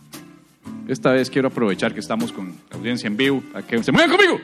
[0.90, 3.44] Esta vez quiero aprovechar que estamos con audiencia en vivo.
[3.54, 4.42] A que se muevan conmigo.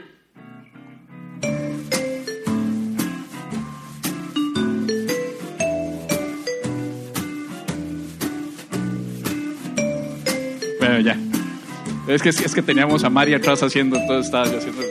[10.80, 11.18] Bueno, ya.
[12.08, 14.84] Es que, es que teníamos a Mari atrás haciendo, entonces estaba yo haciendo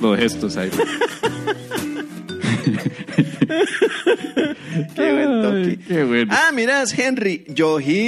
[0.00, 0.70] los gestos ahí.
[4.94, 5.78] Qué buen toque.
[5.86, 6.32] Qué bueno.
[6.34, 8.04] Ah, mira, es Henry Johinder.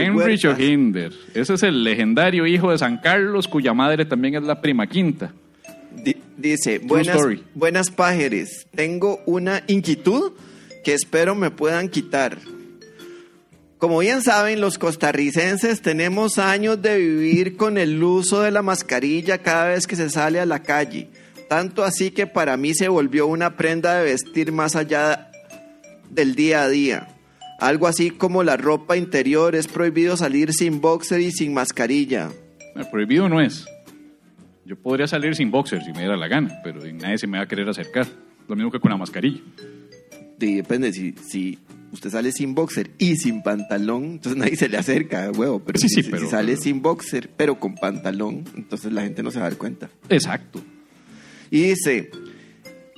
[0.00, 0.42] Henry Huertas.
[0.56, 1.12] Johinder.
[1.34, 5.32] Ese es el legendario hijo de San Carlos, cuya madre también es la prima quinta.
[6.04, 7.42] Di- dice, buenas, story.
[7.54, 8.66] buenas pájares.
[8.74, 10.32] Tengo una inquietud
[10.84, 12.38] que espero me puedan quitar.
[13.78, 19.38] Como bien saben, los costarricenses tenemos años de vivir con el uso de la mascarilla
[19.38, 21.08] cada vez que se sale a la calle.
[21.48, 25.30] Tanto así que para mí se volvió una prenda de vestir más allá
[26.10, 27.08] del día a día.
[27.58, 32.30] Algo así como la ropa interior es prohibido salir sin boxer y sin mascarilla.
[32.76, 33.66] Eh, Prohibido no es.
[34.64, 37.44] Yo podría salir sin boxer si me diera la gana, pero nadie se me va
[37.44, 38.06] a querer acercar.
[38.46, 39.40] Lo mismo que con la mascarilla.
[40.38, 41.58] Depende, si, si
[41.92, 45.58] usted sale sin boxer y sin pantalón, entonces nadie se le acerca, huevo.
[45.60, 49.22] Pero, Sí, si, sí, pero- si sale sin boxer, pero con pantalón, entonces la gente
[49.22, 49.88] no se va a dar cuenta.
[50.10, 50.62] Exacto.
[51.50, 52.10] Y dice,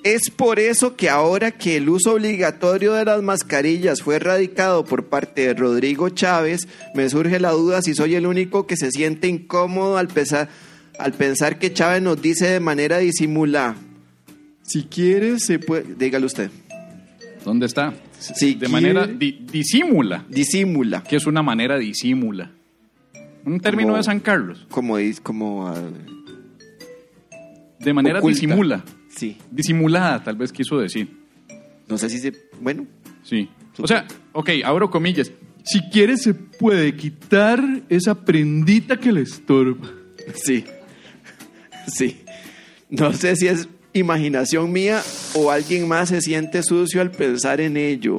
[0.03, 5.07] es por eso que ahora que el uso obligatorio de las mascarillas fue erradicado por
[5.07, 9.29] parte de Rodrigo Chávez, me surge la duda si soy el único que se siente
[9.29, 10.49] incómodo al, pesar-
[10.99, 13.77] al pensar que Chávez nos dice de manera disimulada.
[14.63, 15.95] Si quieres, se puede...
[15.99, 16.51] Dígalo usted.
[17.45, 17.95] ¿Dónde está?
[18.19, 20.25] Si de quiere- manera di- disimula.
[20.29, 21.03] Disimula.
[21.03, 22.51] ¿Qué es una manera disimula?
[23.45, 24.67] Un término Como- de San Carlos.
[24.71, 25.75] Como, como ah,
[27.81, 28.35] De manera oculta.
[28.41, 28.85] disimula.
[29.09, 29.37] Sí.
[29.51, 31.09] Disimulada, tal vez quiso decir.
[31.89, 32.33] No sé si se...
[32.61, 32.87] Bueno,
[33.23, 33.49] Sí.
[33.79, 35.31] O sea, ok, abro comillas.
[35.65, 39.89] Si quieres se puede quitar esa prendita que le estorba.
[40.35, 40.65] sí.
[41.87, 42.23] Sí.
[42.89, 45.03] No sé si es imaginación mía
[45.35, 48.19] o alguien más se siente sucio al pensar en ello.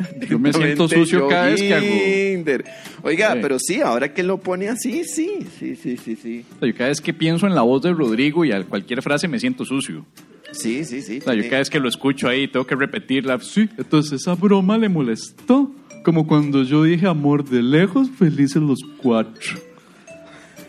[0.28, 2.62] Yo me siento sucio cada vez que hago...
[3.02, 3.38] Oiga, Sí.
[3.42, 6.44] pero sí, ahora que lo pone así, sí, sí, sí, sí, sí.
[6.56, 9.02] O sea, yo cada vez que pienso en la voz de Rodrigo y a cualquier
[9.02, 10.04] frase me siento sucio.
[10.52, 11.18] Sí, sí, sí.
[11.18, 13.38] O sea, yo cada vez que lo escucho ahí tengo que repetirla.
[13.40, 15.72] Sí, entonces esa broma le molestó.
[16.04, 19.56] Como cuando yo dije amor de lejos, felices los cuatro.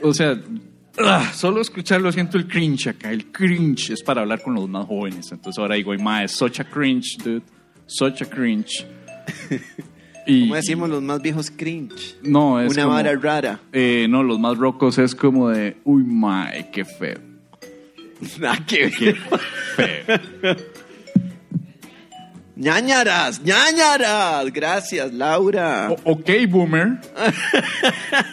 [0.02, 0.40] O sea,
[1.00, 3.12] ah, solo escucharlo siento el cringe acá.
[3.12, 5.32] El cringe es para hablar con los más jóvenes.
[5.32, 7.42] Entonces ahora digo, ma, es such a cringe, dude.
[7.88, 8.86] Such a cringe.
[10.26, 12.16] Y, ¿Cómo decimos los más viejos cringe?
[12.24, 13.60] No, es Una como- vara rara.
[13.74, 17.20] Eh, no, los más rocos es como de, uy, mae, qué feo.
[18.68, 19.16] Que Qué
[19.78, 20.22] ver.
[20.42, 20.56] feo.
[22.56, 24.52] ñañaras, ñañaras.
[24.54, 25.90] Gracias, Laura.
[25.92, 27.00] O- ok, boomer.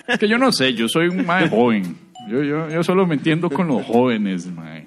[0.06, 1.96] Es que yo no sé, yo soy un mae joven.
[2.28, 4.86] Yo, yo, yo solo me entiendo con los jóvenes, mae.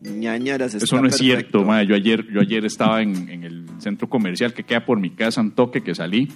[0.00, 0.74] Ñañaras.
[0.74, 1.64] Eso no es cierto.
[1.84, 5.40] Yo ayer, yo ayer estaba en, en el centro comercial que queda por mi casa,
[5.40, 6.28] un toque que salí.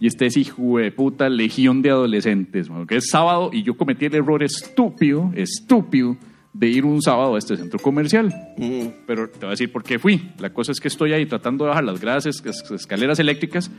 [0.00, 4.06] Y este es hijo de puta legión de adolescentes, que es sábado y yo cometí
[4.06, 6.16] el error estúpido, estúpido,
[6.52, 8.34] de ir un sábado a este centro comercial.
[8.58, 8.86] Mm.
[9.06, 10.30] Pero te voy a decir por qué fui.
[10.38, 13.70] La cosa es que estoy ahí tratando de bajar las gradas, es- es- escaleras eléctricas,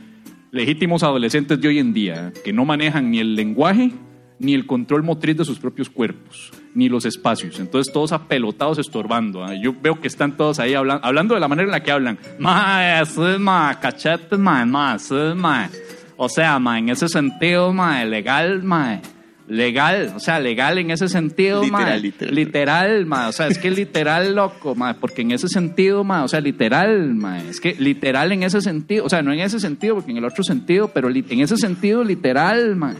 [0.50, 3.92] legítimos adolescentes de hoy en día, que no manejan ni el lenguaje
[4.38, 7.58] ni el control motriz de sus propios cuerpos, ni los espacios.
[7.60, 9.44] Entonces todos apelotados estorbando.
[9.44, 9.54] ¿ah?
[9.54, 12.18] Yo veo que están todos ahí hablan- hablando de la manera en la que hablan.
[12.38, 15.68] Ma, sí, ma, cachetes, ma, ma, sí, ma.
[16.16, 19.00] O sea, ma, en ese sentido, ma, legal, ma.
[19.46, 21.80] Legal, o sea, legal en ese sentido, ma.
[21.80, 22.34] Literal, literal.
[22.34, 23.28] Literal, ma.
[23.28, 24.94] O sea, es que literal, loco, ma.
[24.94, 26.24] Porque en ese sentido, ma.
[26.24, 27.40] O sea, literal, ma.
[27.42, 29.04] Es que literal en ese sentido.
[29.04, 32.02] O sea, no en ese sentido, porque en el otro sentido, pero en ese sentido,
[32.04, 32.94] literal, ma.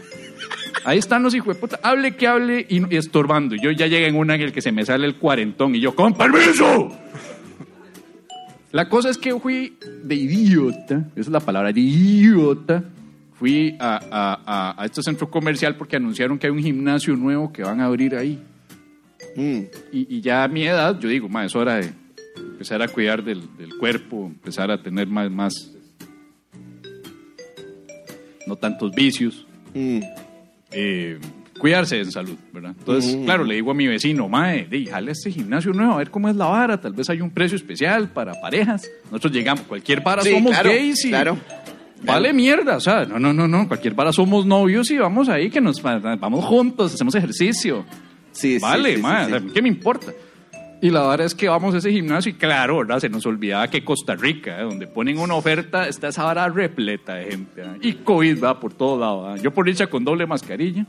[0.83, 1.79] Ahí están los hijos de puta.
[1.81, 3.55] Hable que hable y, estorbando.
[3.55, 5.95] Yo ya llegué en una en el que se me sale el cuarentón y yo,
[5.95, 6.95] ¡con permiso!
[8.71, 12.83] La cosa es que yo fui de idiota, esa es la palabra, de idiota.
[13.39, 17.51] Fui a, a, a, a este centro comercial porque anunciaron que hay un gimnasio nuevo
[17.51, 18.41] que van a abrir ahí.
[19.35, 19.59] Mm.
[19.91, 21.93] Y, y ya a mi edad, yo digo, ma, es hora de
[22.37, 25.71] empezar a cuidar del, del cuerpo, empezar a tener más, más,
[28.47, 29.99] no tantos vicios, Mm.
[30.75, 31.17] Eh,
[31.57, 32.75] cuidarse en salud, ¿verdad?
[32.77, 33.23] Entonces, Mm.
[33.25, 36.27] claro, le digo a mi vecino, mae, jale a este gimnasio nuevo, a ver cómo
[36.29, 38.89] es la vara, tal vez hay un precio especial para parejas.
[39.05, 41.37] Nosotros llegamos, cualquier vara Sí, somos claro, gays y claro.
[42.03, 45.49] vale mierda, o sea, no, no, no, no, cualquier vara somos novios y vamos ahí
[45.49, 47.85] que nos vamos juntos, hacemos ejercicio.
[48.33, 50.11] Sí, sí, Vale, sí, sí, o sea, ¿qué me importa?
[50.85, 52.99] Y la verdad es que vamos a ese gimnasio y claro, ¿verdad?
[52.99, 54.65] Se nos olvidaba que Costa Rica, ¿eh?
[54.65, 57.63] donde ponen una oferta, está esa vara repleta de gente.
[57.63, 57.77] ¿eh?
[57.81, 59.35] Y COVID va por todo lado.
[59.35, 59.39] ¿eh?
[59.41, 60.85] Yo por dicha con doble mascarilla.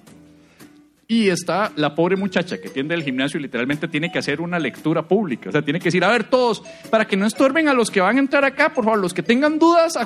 [1.09, 4.59] Y está la pobre muchacha que tiende el gimnasio y literalmente tiene que hacer una
[4.59, 5.49] lectura pública.
[5.49, 8.03] O sea, tiene que decir, a ver, todos, para que no estorben a los que
[8.03, 9.99] van a entrar acá, por favor, los que tengan dudas,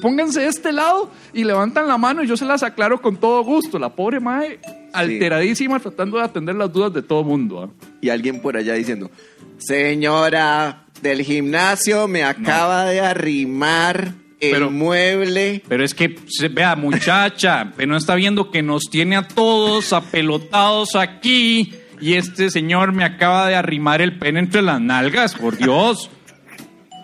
[0.00, 3.42] pónganse de este lado y levantan la mano y yo se las aclaro con todo
[3.44, 3.78] gusto.
[3.78, 4.60] La pobre madre
[4.92, 7.62] alteradísima tratando de atender las dudas de todo mundo.
[7.64, 7.86] ¿ah?
[8.00, 9.10] Y alguien por allá diciendo,
[9.58, 15.62] señora del gimnasio me acaba de arrimar el Pero- mueble.
[15.68, 16.16] Pero es que,
[16.50, 22.50] vea, muchacha, pero no está viendo que nos tiene a todos apelotados aquí y este
[22.50, 26.10] señor me acaba de arrimar el pene entre las nalgas, por Dios.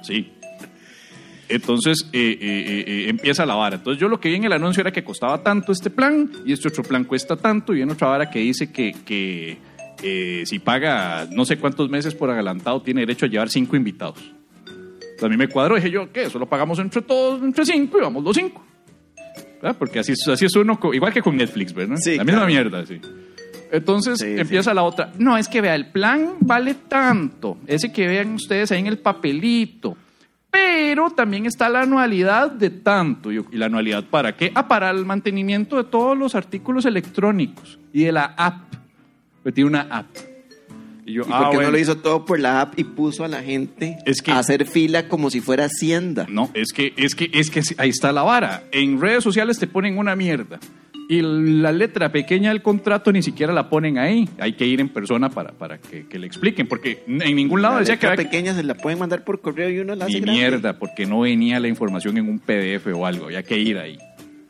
[0.02, 0.32] Sí.
[1.50, 3.76] Entonces eh, eh, eh, empieza la vara.
[3.76, 6.52] Entonces yo lo que vi en el anuncio era que costaba tanto este plan y
[6.52, 9.58] este otro plan cuesta tanto y en otra vara que dice que, que
[10.46, 14.18] si paga no sé cuántos meses por adelantado tiene derecho a llevar cinco invitados.
[14.66, 16.30] Entonces, a mí me cuadró, dije yo, ¿qué?
[16.30, 18.64] Solo pagamos entre todos, entre cinco y vamos los cinco.
[19.60, 19.76] ¿Verdad?
[19.78, 21.96] Porque así, así es uno, igual que con Netflix, ¿verdad?
[21.98, 22.46] Sí, la misma claro.
[22.46, 22.98] mierda, sí.
[23.70, 25.12] Entonces Sí, empieza la otra.
[25.18, 27.58] No, es que vea, el plan vale tanto.
[27.66, 29.96] Ese que vean ustedes ahí en el papelito.
[30.50, 33.30] Pero también está la anualidad de tanto.
[33.32, 34.50] ¿Y la anualidad para qué?
[34.54, 38.74] Ah, para el mantenimiento de todos los artículos electrónicos y de la app.
[39.42, 40.06] Pues tiene una app.
[41.06, 41.62] Y yo, ¿Y ah, por qué bueno.
[41.62, 44.38] no lo hizo todo por la app y puso a la gente Es que- a
[44.38, 46.26] hacer fila como si fuera Hacienda?
[46.28, 48.64] No, es que, es que, es que ahí está la vara.
[48.72, 50.58] En redes sociales te ponen una mierda.
[51.12, 54.28] Y la letra pequeña del contrato ni siquiera la ponen ahí.
[54.38, 56.68] Hay que ir en persona para, para que, que le expliquen.
[56.68, 59.40] Porque en ningún lado La decía que letra que- pequeña se la pueden mandar por
[59.40, 60.40] correo y uno la hace Ni grande.
[60.40, 63.24] mierda, porque no venía la información en un PDF o algo.
[63.24, 63.98] Había que ir ahí.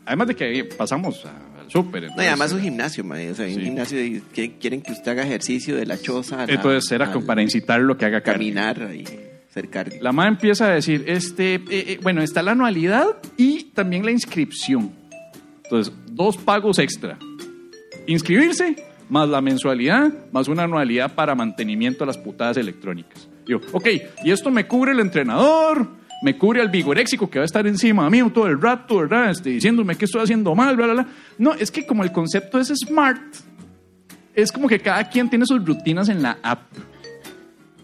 [0.04, 2.08] Además de que pasamos a- al súper.
[2.14, 3.30] No, y además un gimnasio, mae.
[3.30, 3.54] O sea, Sí.
[3.54, 7.06] un gimnasio y que quieren que usted haga ejercicio de la choza la- Entonces era
[7.06, 9.04] como al para incitarlo que haga caminar y
[9.48, 9.98] hacer cardio.
[10.02, 13.06] La MA empieza a decir, este, eh, eh, bueno, está la anualidad
[13.38, 14.90] y también la inscripción.
[15.64, 17.18] Entonces, dos pagos extra.
[18.06, 18.76] Inscribirse,
[19.08, 23.28] más la mensualidad, más una anualidad para mantenimiento de las putadas electrónicas.
[23.46, 23.88] Yo, ok,
[24.24, 25.88] y esto me cubre el entrenador,
[26.22, 29.30] me cubre al vigoréxico que va a estar encima mío todo el rato, ¿verdad?
[29.30, 31.08] Este, diciéndome que estoy haciendo mal, bla, bla, bla.
[31.38, 33.20] No, es que como el concepto es smart,
[34.34, 36.62] es como que cada quien tiene sus rutinas en la app.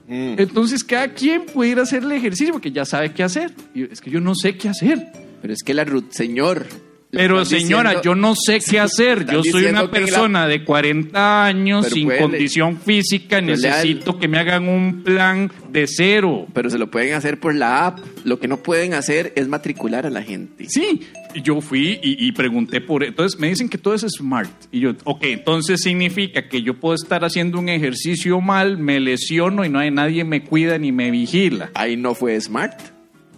[0.07, 0.39] Mm.
[0.39, 3.53] Entonces cada quien puede ir a hacer el ejercicio porque ya sabe qué hacer.
[3.75, 5.13] Y es que yo no sé qué hacer.
[5.43, 6.67] Pero es que la ruta, señor.
[7.11, 9.25] Pero señora, diciendo- yo no sé qué hacer.
[9.31, 13.41] Yo soy una la- persona de 40 años Pero sin puede- condición física.
[13.41, 16.47] Necesito que me hagan un plan de cero.
[16.53, 18.01] Pero se lo pueden hacer por la app.
[18.25, 20.67] Lo que no pueden hacer es matricular a la gente.
[20.69, 21.03] Sí,
[21.43, 23.05] yo fui y, y pregunté por...
[23.05, 24.51] Entonces me dicen que todo es smart.
[24.73, 29.65] Y yo, ok, entonces significa que yo puedo estar haciendo un ejercicio mal, me lesiono
[29.65, 31.71] y no hay nadie me cuida ni me vigila.
[31.75, 32.75] Ahí no fue smart.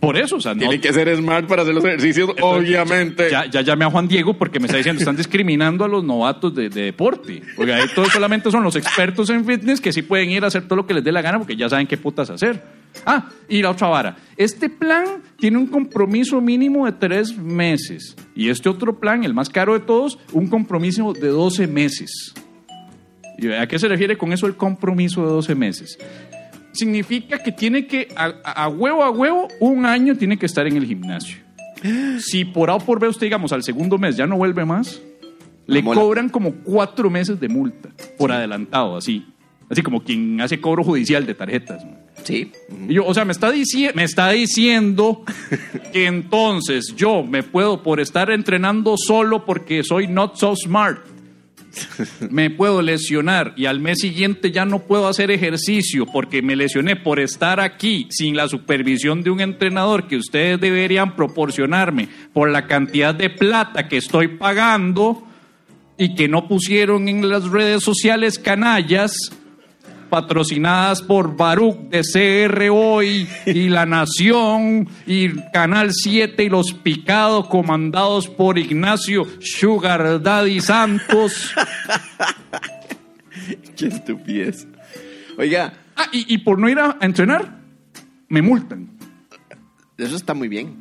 [0.01, 3.61] Por eso, o sea, no, que ser smart para hacer los ejercicios, Entonces, Ya, ya
[3.63, 6.83] llamé a Juan Diego porque me está diciendo están discriminando a los novatos de, de
[6.83, 7.43] deporte.
[7.57, 10.63] Porque ahí todos solamente son los expertos en fitness que sí pueden ir a hacer
[10.63, 12.63] todo lo que les dé la gana porque ya saben qué putas hacer.
[13.05, 14.17] Ah, y la otra vara.
[14.37, 18.17] Este plan tiene un compromiso mínimo de tres meses.
[18.35, 22.35] Y este otro plan, el más caro de todos, un compromiso de 12 meses.
[23.37, 25.99] ¿Y ¿A qué se refiere con eso el compromiso de 12 meses?
[26.79, 30.77] Significa que tiene que, a, a huevo a huevo, un año tiene que estar en
[30.77, 31.39] el gimnasio.
[32.21, 35.01] Si por A o por B usted, digamos, al segundo mes ya no vuelve más,
[35.67, 36.01] le mola.
[36.01, 39.27] cobran como cuatro meses de multa por adelantado, así.
[39.71, 41.85] Así como quien hace cobro judicial de tarjetas.
[42.25, 42.53] Sí.
[42.89, 43.53] Y yo, o sea, me está,
[43.95, 45.25] me está diciendo
[45.93, 51.01] que entonces yo me puedo, por estar entrenando solo porque soy not so smart,
[52.31, 56.97] me puedo lesionar y al mes siguiente ya no puedo hacer ejercicio porque me lesioné
[56.97, 62.67] por estar aquí sin la supervisión de un entrenador que ustedes deberían proporcionarme por la
[62.67, 65.25] cantidad de plata que estoy pagando.
[66.01, 69.33] y que no pusieron en las redes sociales canallas
[70.09, 77.47] patrocinadas por Baruch de CR Hoy y La Nación y Canal 7 y Los Picados
[77.49, 81.53] comandados por Ignacio Sugar Daddy Santos.
[83.77, 84.67] Qué estupidez.
[85.37, 87.59] Oiga, Ah, y, y por no ir a, entrenar,
[88.29, 88.89] me multan.
[89.97, 90.77] eso está muy bien.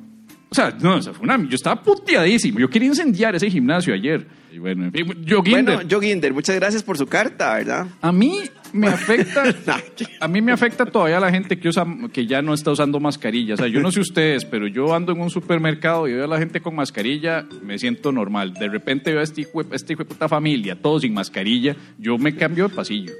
[0.49, 2.59] O sea, no, o sea, fue una- yo estaba puteadísimo.
[2.59, 4.27] Yo quería incendiar ese gimnasio ayer.
[4.51, 7.87] Y bueno, en fin, yo, Guinder, Bueno, Joe Ginder, muchas gracias por su carta, ¿verdad?
[8.01, 8.39] a mí
[8.73, 9.43] me afecta,
[10.21, 13.55] a mí me afecta todavía la gente que usa, que ya no está usando mascarilla.
[13.55, 16.27] O sea, yo no sé ustedes, pero yo ando en un supermercado y veo a
[16.27, 18.53] la gente con mascarilla, me siento normal.
[18.53, 21.75] De repente veo a este hijo, de- este hijo de puta familia, todos sin mascarilla,
[21.97, 23.11] yo me cambio de pasillo.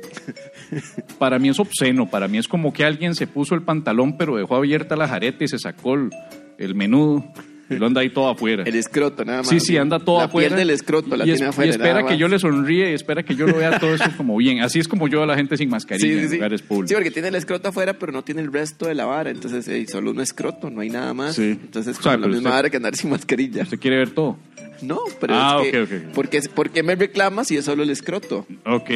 [1.18, 4.36] Para mí es obsceno, para mí es como que alguien se puso el pantalón pero
[4.38, 6.10] dejó abierta la jareta y se sacó el,
[6.58, 7.26] el menudo
[7.70, 8.64] lo anda ahí todo afuera.
[8.66, 9.50] El escroto, nada más.
[9.50, 10.50] Sí, sí, anda todo la afuera.
[10.56, 11.68] piel del escroto la y, tiene es- afuera.
[11.68, 14.38] y espera que yo le sonríe y espera que yo lo vea todo eso como
[14.38, 14.62] bien.
[14.62, 16.36] Así es como yo a la gente sin mascarilla Sí, sí, en sí.
[16.36, 16.94] lugares Sí, públicos.
[16.94, 19.30] porque tiene el escroto afuera, pero no tiene el resto de la vara.
[19.30, 21.36] Entonces, eh, solo un escroto, no hay nada más.
[21.36, 21.44] Sí.
[21.62, 23.64] Entonces, O sea, como la misma usted- vara que andar sin mascarilla.
[23.64, 24.38] ¿Usted quiere ver todo?
[24.82, 26.14] No, pero Ah, es que, ok, ok, ok.
[26.14, 28.46] ¿por qué, por qué me reclamas si es solo el escroto?
[28.66, 28.90] Ok.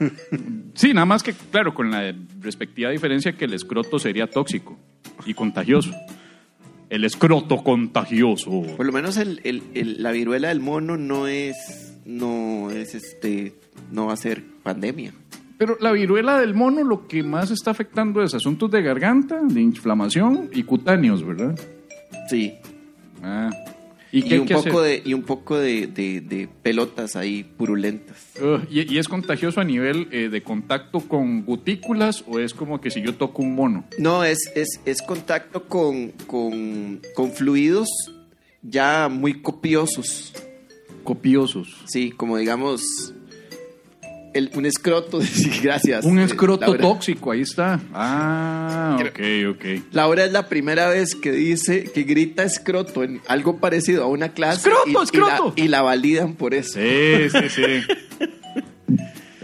[0.74, 4.76] Sí, nada más que, claro, con la respectiva diferencia que el escroto sería tóxico
[5.24, 5.92] y contagioso.
[6.90, 8.62] El escroto contagioso.
[8.76, 13.54] Por lo menos el, el- el- la viruela del mono no es, no es este,
[13.90, 15.12] no va a ser pandemia.
[15.56, 19.60] Pero la viruela del mono lo que más está afectando es asuntos de garganta, de
[19.60, 21.58] inflamación y cutáneos, ¿verdad?
[22.28, 22.54] Sí.
[23.22, 23.50] Ah.
[24.16, 28.16] ¿Y, un poco de, y un poco de, de- de pelotas ahí purulentas.
[28.40, 32.80] Ugh, ¿y, y es contagioso a nivel eh, de contacto con cutículas o es como
[32.80, 33.84] que si yo toco un mono?
[33.98, 37.88] No, es, es, es contacto con, con, con fluidos
[38.62, 40.32] ya muy copiosos.
[41.02, 41.82] Copiosos.
[41.86, 43.12] Sí, como digamos
[44.34, 45.20] el, un escroto.
[45.22, 46.04] sí, gracias.
[46.04, 47.80] Un eh, escroto tóxico, ahí está.
[47.92, 49.20] Ah, ok,
[49.50, 49.64] ok.
[49.92, 54.30] Laura es la primera vez que dice que grita escroto en algo parecido a una
[54.30, 54.68] clase.
[54.68, 55.52] ¡Escroto, y, y la- escroto!
[55.56, 56.78] Y la, validan por eso.
[56.78, 57.64] Sí, sí, sí.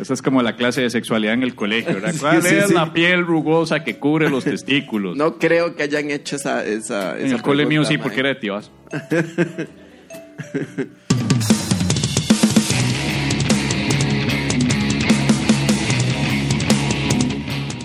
[0.01, 2.15] Esa es como la clase de sexualidad en el colegio, ¿verdad?
[2.19, 2.75] ¿Cuál sí, es sí.
[2.75, 5.15] la piel rugosa que cubre los testículos?
[5.15, 6.65] No creo que hayan hecho esa.
[6.65, 8.71] esa en esa el cole mío sí, porque era de tibas.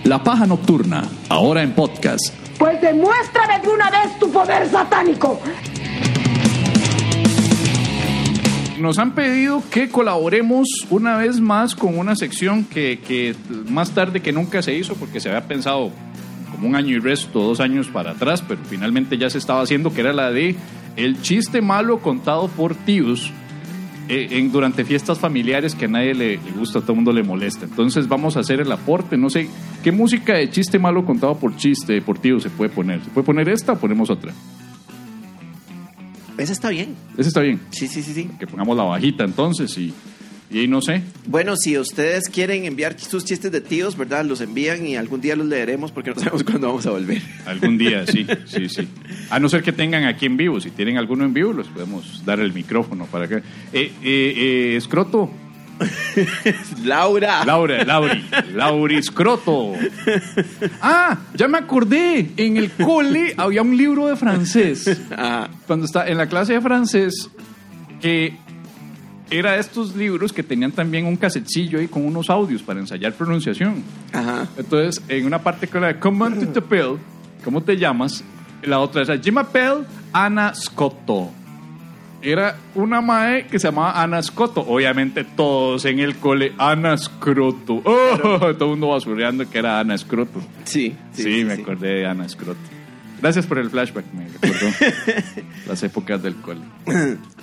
[0.06, 2.32] La Paja Nocturna, ahora en podcast.
[2.60, 5.42] Pues demuéstrame de una vez tu poder satánico.
[8.78, 13.36] Nos han pedido que colaboremos una vez más con una sección que, que
[13.68, 15.90] más tarde que nunca se hizo porque se había pensado
[16.52, 19.92] como un año y resto, dos años para atrás, pero finalmente ya se estaba haciendo,
[19.92, 20.56] que era la de
[20.98, 23.32] el chiste malo contado por tíos
[24.10, 27.12] eh, en, durante fiestas familiares que a nadie le, le gusta, a todo el mundo
[27.12, 27.66] le molesta.
[27.66, 29.50] Entonces vamos a hacer el aporte, no sé,
[29.84, 33.04] ¿qué música de chiste malo contado por chiste, por tíos se puede poner?
[33.04, 34.34] ¿Se puede poner esta o ponemos otra?
[36.38, 36.96] Esa está bien.
[37.18, 37.62] Esa está bien.
[37.70, 38.30] Sí, sí, sí, sí.
[38.38, 39.94] Que pongamos la bajita entonces y,
[40.52, 41.02] y ahí no sé.
[41.26, 44.26] Bueno, si ustedes quieren enviar sus chistes de tíos, ¿verdad?
[44.26, 47.22] Los envían y algún día los leeremos porque no sabemos cuándo vamos a volver.
[47.46, 48.88] Algún día, sí, sí, sí.
[49.30, 50.60] A no ser que tengan aquí en vivo.
[50.62, 53.38] Si tienen alguno en vivo, les podemos dar el micrófono para que.
[53.38, 53.42] Eh,
[53.74, 55.32] eh, eh, escroto.
[56.86, 57.44] Laura.
[57.44, 58.24] Laura, Lauri.
[58.54, 59.74] Lauri Escroto.
[60.82, 62.32] Ah, ya me acordé.
[62.38, 65.02] En el cole había un libro de francés.
[65.12, 67.30] Ah, Cuando está en la clase de francés,
[68.02, 68.38] que
[69.30, 73.84] era estos libros que tenían también un casetcillo ahí con unos audios para ensayar pronunciación.
[74.14, 74.48] ajá.
[74.58, 77.00] Entonces, en una parte que era de Comment tu t'appelles,
[77.44, 78.24] ¿cómo te llamas?
[78.64, 81.32] La otra era Je m'appelle Ana Scotto.
[82.22, 84.62] Era una mae que se llamaba Ana Scotto.
[84.62, 87.84] Obviamente todos en el cole, Ana Scroto.
[87.86, 90.42] Oh, todo el mundo basureando que era Ana Scroto.
[90.64, 92.58] Sí, Sí, me acordé de Ana Scroto.
[93.22, 94.74] Gracias por el flashback, me recordó
[95.68, 96.62] las épocas del cole.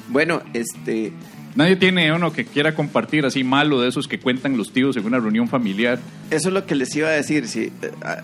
[0.08, 1.12] Bueno, este.
[1.54, 5.04] Nadie tiene uno que quiera compartir así malo de esos que cuentan los tíos en
[5.04, 5.98] una reunión familiar.
[6.30, 7.46] Eso es lo que les iba a decir.
[7.46, 7.72] Si eh,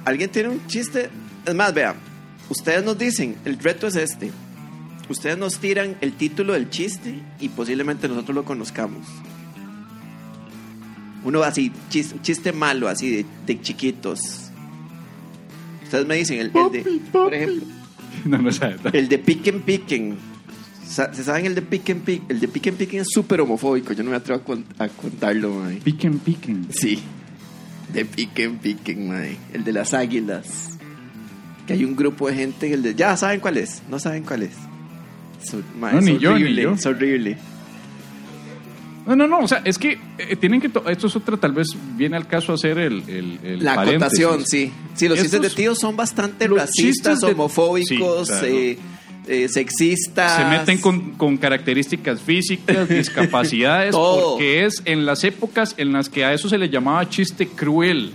[0.06, 1.10] alguien tiene un chiste,
[1.44, 1.96] es más, vean,
[2.48, 4.30] ustedes nos dicen, el reto es este.
[5.10, 9.06] Ustedes nos tiran el título del chiste y posiblemente nosotros lo conozcamos.
[11.24, 14.50] Uno así, chis- un chiste malo, así de, de chiquitos.
[15.84, 17.66] Ustedes me dicen, el, el de, por ejemplo,
[18.24, 18.76] No, no sabe.
[18.92, 20.16] el de Piquen Piquen.
[20.88, 22.24] ¿Se saben el de Piquen Piquen?
[22.30, 23.92] El de Piquen Piquen es súper homofóbico.
[23.92, 25.76] Yo no me atrevo a, con- a contarlo, mae.
[25.76, 26.66] Piquen, piquen.
[26.70, 26.98] Sí.
[27.92, 29.36] De Piquen Piquen, mae.
[29.52, 30.70] El de las águilas.
[31.66, 32.72] Que hay un grupo de gente.
[32.72, 33.82] El de, ya saben cuál es.
[33.90, 34.52] No saben cuál es.
[35.78, 36.72] Mae, No, es ni yo, ni yo.
[36.72, 37.36] Es horrible.
[39.06, 40.68] No, no, no, o sea, es que eh, tienen que...
[40.68, 43.02] to- Esto es otra, tal vez viene al caso hacer el...
[43.08, 44.22] el, el La paréntesis.
[44.24, 44.70] acotación, sí.
[44.94, 48.46] Sí, los chistes de Estos- tíos son bastante racistas, homofóbicos, Sí, claro.
[48.48, 48.78] eh,
[49.28, 50.36] eh, sexistas.
[50.36, 56.24] Se meten con, con características físicas, discapacidades, porque es en las épocas en las que
[56.24, 58.12] a eso se le llamaba chiste cruel.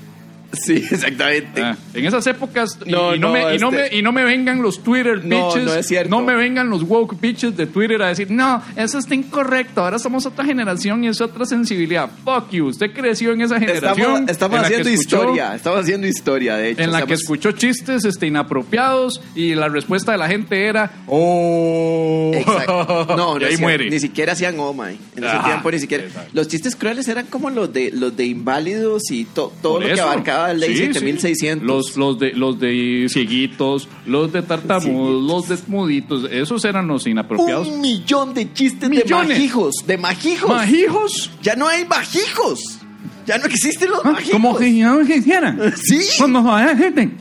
[0.66, 1.62] Sí, exactamente.
[1.62, 4.01] Ah, en esas épocas, y- No, y, no, no, me, y, no este- me, y
[4.01, 6.10] no me vengan los Twitter No, bitches, no es cierto.
[6.10, 9.97] no me vengan los woke bitches de Twitter a decir, no, eso está incorrecto, ahora
[9.99, 12.10] somos otra generación y es otra sensibilidad.
[12.24, 14.30] Fuck you, usted creció en esa generación.
[14.30, 16.82] Estamos, estamos en la que haciendo escuchó- historia, estamos haciendo historia, de hecho.
[16.84, 20.91] En la que Estamos- escuchó chistes este, inapropiados y la respuesta de la gente era,
[21.08, 22.32] oh.
[22.34, 23.06] Exacto.
[23.16, 23.62] No, no y ahí es cierto.
[23.64, 23.89] muere.
[23.89, 24.97] Ni siquiera hacían oh my.
[25.16, 26.04] En ese Ajá, tiempo ni siquiera.
[26.04, 26.30] exacto.
[26.34, 29.88] Los chistes crueles eran como los de los de inválidos y to- todo Por lo
[29.88, 30.04] que eso.
[30.04, 31.66] abarcaba la ley Sí, 7600.
[31.68, 37.08] Los, los, de, los de cieguitos, los de tartamudos, los de muditos, esos eran los
[37.08, 37.68] inapropiados.
[37.68, 39.28] Un millón de chistes Millones.
[39.30, 40.50] de majijos, de majijos.
[40.50, 41.32] Majijos.
[41.41, 42.80] ya no hay majijos.
[43.26, 44.34] Ya no existen los Ah, majijos.
[44.34, 45.74] Como que ya no quisieran.
[45.82, 46.02] Sí.
[46.18, 46.44] Cuando
[46.76, 47.12] gente.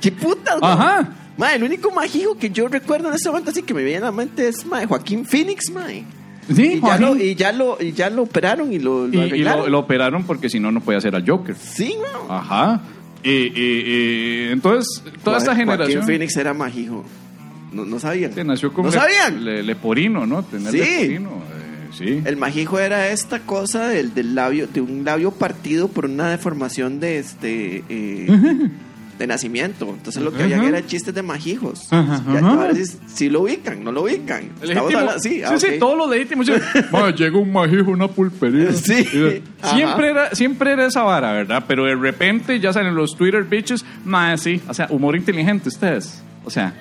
[0.00, 0.72] ¿Qué putas, güey?
[0.72, 1.12] Ajá.
[1.36, 4.06] Ma, el único majijo que yo recuerdo en este momento así que me viene a
[4.06, 5.86] la mente es ma, Joaquín Phoenix, ma.
[6.52, 7.06] Sí, y, ya Joaquín.
[7.06, 10.24] lo, y, ya lo, y ya lo operaron y lo, lo Y, lo, lo operaron
[10.24, 11.54] porque si no, no podía hacer al Joker.
[11.56, 12.32] Sí, no.
[12.34, 12.82] Ajá.
[13.22, 17.04] Y, entonces, toda esta Joaquín generación Phoenix era majijo.
[17.72, 18.32] No, no sabían.
[18.34, 19.44] se nació con ¿No le- sabían?
[19.44, 20.42] le- leporino, ¿no?
[20.44, 20.78] Tener Sí.
[20.78, 22.22] leporino, eh, sí.
[22.24, 27.00] El majijo era esta cosa del, del labio, de un labio partido por una deformación
[27.00, 28.26] de este eh,
[29.18, 29.88] de nacimiento.
[29.88, 31.92] Entonces lo que había era chistes de majijos.
[31.92, 34.44] Ajá, Ya, ahora sí, sí lo ubican, no lo ubican.
[34.44, 34.98] Estamos Legítimo.
[34.98, 35.78] hablando- sí, ah, sí, ok.
[35.78, 36.42] todo lo legítimo.
[36.92, 38.72] Ma, llega un majijo, una pulpería.
[38.74, 39.06] Sí.
[39.62, 39.74] Ajá.
[39.76, 41.64] Siempre era, siempre era esa vara, ¿verdad?
[41.66, 43.84] Pero de repente ya salen los Twitter bitches.
[44.04, 44.60] Ma, sí.
[44.68, 46.22] O sea, humor inteligente ustedes.
[46.44, 46.74] O sea,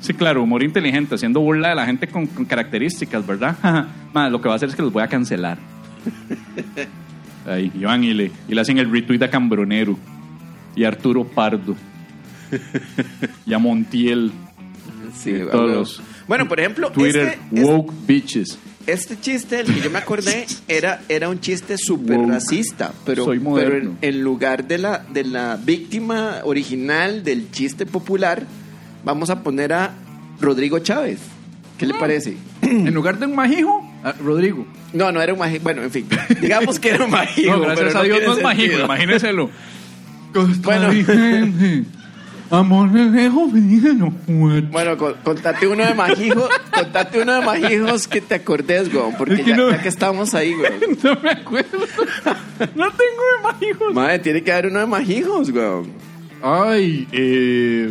[0.00, 3.56] sí, claro, humor inteligente, haciendo burla de la gente con, con características, ¿verdad?
[4.14, 5.58] Ma, lo que va a hacer es que los voy a cancelar.
[7.46, 9.98] Ahí, y van y le, y le hacen el retweet a Cambronero.
[10.76, 11.76] Y a Arturo Pardo.
[13.46, 14.32] y a Montiel.
[15.16, 15.66] Sí, todos bueno.
[15.74, 18.58] los Bueno, por ejemplo, Twitter este, este- woke bitches.
[18.86, 23.38] este chiste del que yo me acordé era, era un chiste súper racista, pero, Soy
[23.38, 28.46] pero en, en lugar de la, de la víctima original del chiste popular,
[29.04, 29.92] vamos a poner a
[30.40, 31.18] Rodrigo Chávez.
[31.78, 31.88] ¿Qué Mm.
[31.88, 32.36] le parece?
[32.62, 34.66] En lugar de un majijo, ah, Rodrigo.
[34.94, 35.62] No, no era un majijo.
[35.62, 36.06] Bueno, en fin,
[36.40, 37.56] digamos que era un majijo.
[37.56, 39.50] No, gracias a Dios no es majijo, imagínenselo.
[40.32, 40.88] Bueno.
[42.50, 44.12] Amor de lejos, no
[44.70, 49.34] Bueno, con- contate uno de majijos, contate uno de majijos que te acordes, güey, porque
[49.36, 50.70] Es que ya, no- ya que estamos ahí, güey.
[51.02, 51.78] No me acuerdo.
[52.74, 53.94] No tengo de majijos.
[53.94, 55.64] Madre, tiene que haber uno de majijos, güey.
[56.42, 57.90] Ay, eh.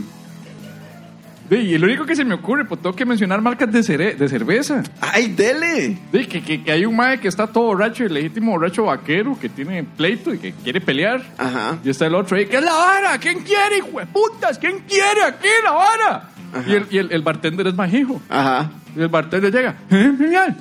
[1.51, 4.29] Y el único que se me ocurre, pues tengo que mencionar marcas de, cere- de
[4.29, 4.83] cerveza.
[5.01, 5.97] ¡Ay, dele!
[6.13, 9.37] Sí, que, que, que hay un mae que está todo borracho, el legítimo borracho vaquero,
[9.37, 11.21] que tiene pleito y que quiere pelear.
[11.37, 11.77] Ajá.
[11.83, 13.17] Y está el otro ahí, ¿qué es la vara?
[13.17, 14.57] ¿Quién quiere, hijo de putas?
[14.57, 16.29] ¿Quién quiere aquí la vara?
[16.67, 18.21] Y, el, y el, el bartender es majijo.
[18.29, 18.71] Ajá.
[18.95, 20.55] Y el bartender llega, ¿eh, genial?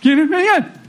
[0.00, 0.72] ¿Quién es genial?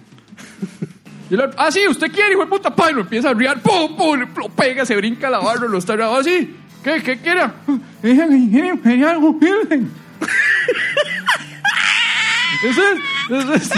[1.30, 3.34] Y el otro, ah, sí, usted quiere, hijo de puta, pa, y lo empieza a
[3.34, 6.54] riar, pum, pum, lo pega, se brinca la barra, lo está ah, sí,
[6.84, 7.34] ¿qué, qué?
[8.04, 9.90] Es genial, genial, Wilhelm.
[12.64, 13.70] Eso es, eso es.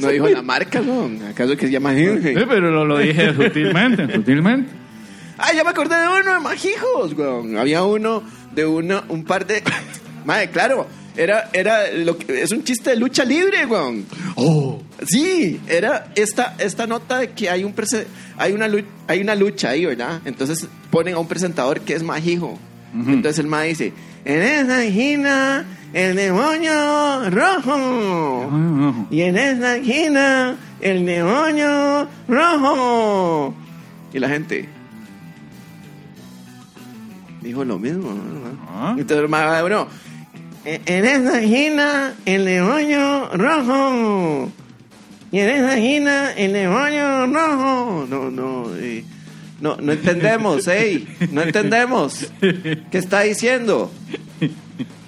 [0.00, 1.10] No dijo la marca, ¿no?
[1.28, 2.34] ¿Acaso que se llama Sí, Henry?
[2.48, 4.70] pero lo, lo dije sutilmente, sutilmente.
[5.38, 7.56] ¡Ay, ya me acordé de uno de majijos, güey!
[7.56, 8.22] Había uno
[8.52, 9.62] de uno, un par de...
[10.24, 10.86] Madre, claro,
[11.22, 14.04] era, era lo que, es un chiste de lucha libre, güey.
[14.36, 18.06] Oh, Sí, era esta, esta nota de que hay un prese-
[18.36, 20.20] hay una lu- hay una lucha ahí, ¿verdad?
[20.24, 22.58] Entonces ponen a un presentador que es majijo.
[22.92, 23.92] Entonces el ma dice,
[24.24, 29.06] en esa esquina el demonio rojo.
[29.10, 33.54] Y en esa esquina el demonio rojo.
[34.12, 34.68] Y la gente
[37.42, 38.10] dijo lo mismo.
[38.10, 38.20] ¿no?
[38.70, 38.90] Ah.
[38.98, 39.86] Entonces el ma, bueno,
[40.64, 44.52] en en esa esquina el demonio rojo.
[45.32, 48.06] Y en esa esquina el demonio rojo.
[48.08, 48.66] No, no,
[49.60, 52.32] no, no entendemos, ey, no entendemos.
[52.40, 53.92] ¿Qué está diciendo?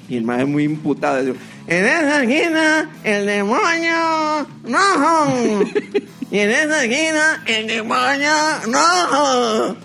[0.08, 1.34] Y el maestro muy imputado.
[1.66, 5.64] En esa esquina el demonio rojo.
[6.30, 8.32] Y en esa esquina el demonio
[8.66, 9.76] rojo.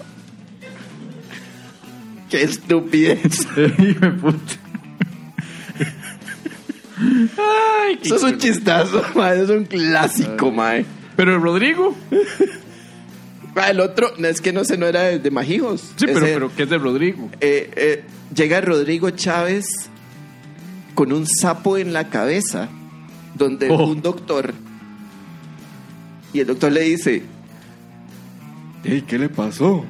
[2.29, 3.47] Qué estupidez.
[3.79, 4.66] hijo de puta.
[6.99, 9.35] Ay, qué Eso es un chistazo, mae.
[9.41, 10.85] Eso es un clásico, mae.
[11.15, 11.95] Pero el Rodrigo,
[13.55, 15.81] Ah, El otro, no, es que no sé, no era de, de Majijos.
[15.95, 17.29] sí, pero, Ese, pero ¿qué es de Rodrigo?
[17.41, 18.03] eh, eh,
[18.35, 19.89] llega Rodrigo Chávez
[20.93, 22.69] con un sapo en la cabeza,
[23.35, 23.87] donde Oh.
[23.87, 24.53] un doctor
[26.33, 27.23] Y el doctor le dice,
[28.83, 29.85] Ey, ¿qué le pasó?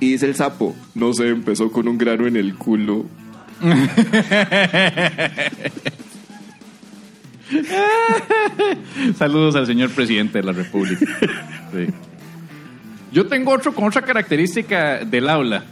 [0.00, 3.04] y dice el sapo, no sé, empezó con un grano en el culo.
[9.18, 11.04] Saludos al señor presidente de la República.
[11.72, 11.86] Sí.
[13.12, 15.64] Yo tengo otro con otra característica del aula.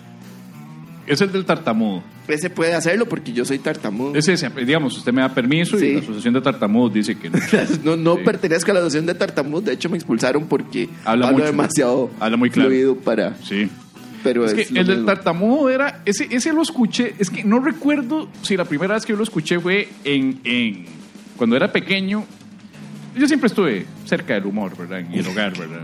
[1.06, 2.02] Es el del tartamudo.
[2.26, 4.14] Ese puede hacerlo porque yo soy tartamudo.
[4.14, 5.86] Ese, es, digamos, usted me da permiso Sí.
[5.88, 7.38] y la Asociación de Tartamudos dice que no.
[7.84, 8.22] No, no Sí.
[8.24, 11.50] pertenezco a la asociación de tartamudos, de hecho me expulsaron porque Habla hablo mucho.
[11.50, 12.70] demasiado Habla muy claro.
[12.70, 13.34] fluido para...
[13.42, 13.68] Sí.
[14.22, 17.58] Pero Es es, que el del tartamudo era, ese, ese lo escuché, es que no
[17.60, 20.84] recuerdo si la primera vez que yo lo escuché fue en, en
[21.40, 22.26] cuando era pequeño.
[23.16, 25.00] Yo siempre estuve cerca del humor, ¿verdad?
[25.00, 25.80] En el hogar, ¿verdad?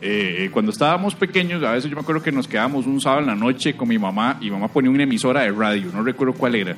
[0.00, 3.26] Eh, cuando estábamos pequeños, a veces yo me acuerdo que nos quedábamos un sábado en
[3.26, 6.54] la noche con mi mamá y mamá ponía una emisora de radio, no recuerdo cuál
[6.54, 6.74] era.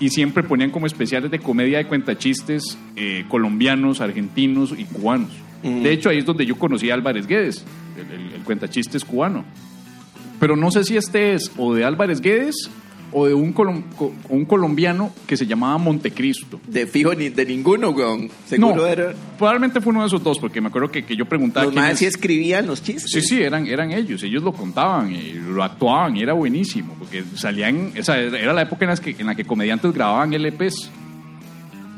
[0.00, 5.28] Y siempre ponían como especiales de comedia de cuentachistes eh, colombianos, argentinos y cubanos.
[5.62, 7.62] De hecho, ahí es donde yo conocí a Álvarez Guedes,
[7.98, 9.44] el, el, el cuentachistes cubano.
[10.38, 12.70] Pero no sé si este es o de Álvarez Guedes
[13.12, 16.60] o de un, colom- co- un colombiano que se llamaba Montecristo.
[16.66, 18.30] De fijo ni de ninguno, weón.
[18.46, 19.12] Seguro no, era...
[19.36, 21.66] probablemente fue uno de esos dos, porque me acuerdo que, que yo preguntaba.
[21.66, 23.10] Los más sí escribían los chistes.
[23.10, 27.24] Sí, sí, eran, eran ellos, ellos lo contaban y lo actuaban y era buenísimo, porque
[27.34, 30.90] salían, esa era la época en, las que, en la que comediantes grababan LPs.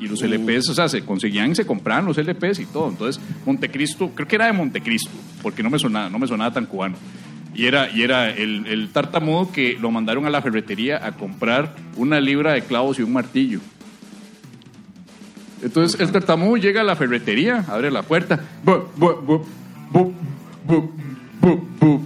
[0.01, 2.89] Y los LPs, o sea, se conseguían y se compraban los LPs y todo.
[2.89, 5.11] Entonces, Montecristo, creo que era de Montecristo,
[5.43, 6.97] porque no me sonaba, no me sonaba tan cubano.
[7.55, 11.75] Y era, y era el, el tartamudo que lo mandaron a la ferretería a comprar
[11.97, 13.61] una libra de clavos y un martillo.
[15.63, 18.41] Entonces el tartamudo llega a la ferretería, abre la puerta.
[18.65, 19.45] Bu- bu- bu-
[19.93, 20.13] bu-
[20.67, 20.91] bu-
[21.41, 22.03] bu- bu-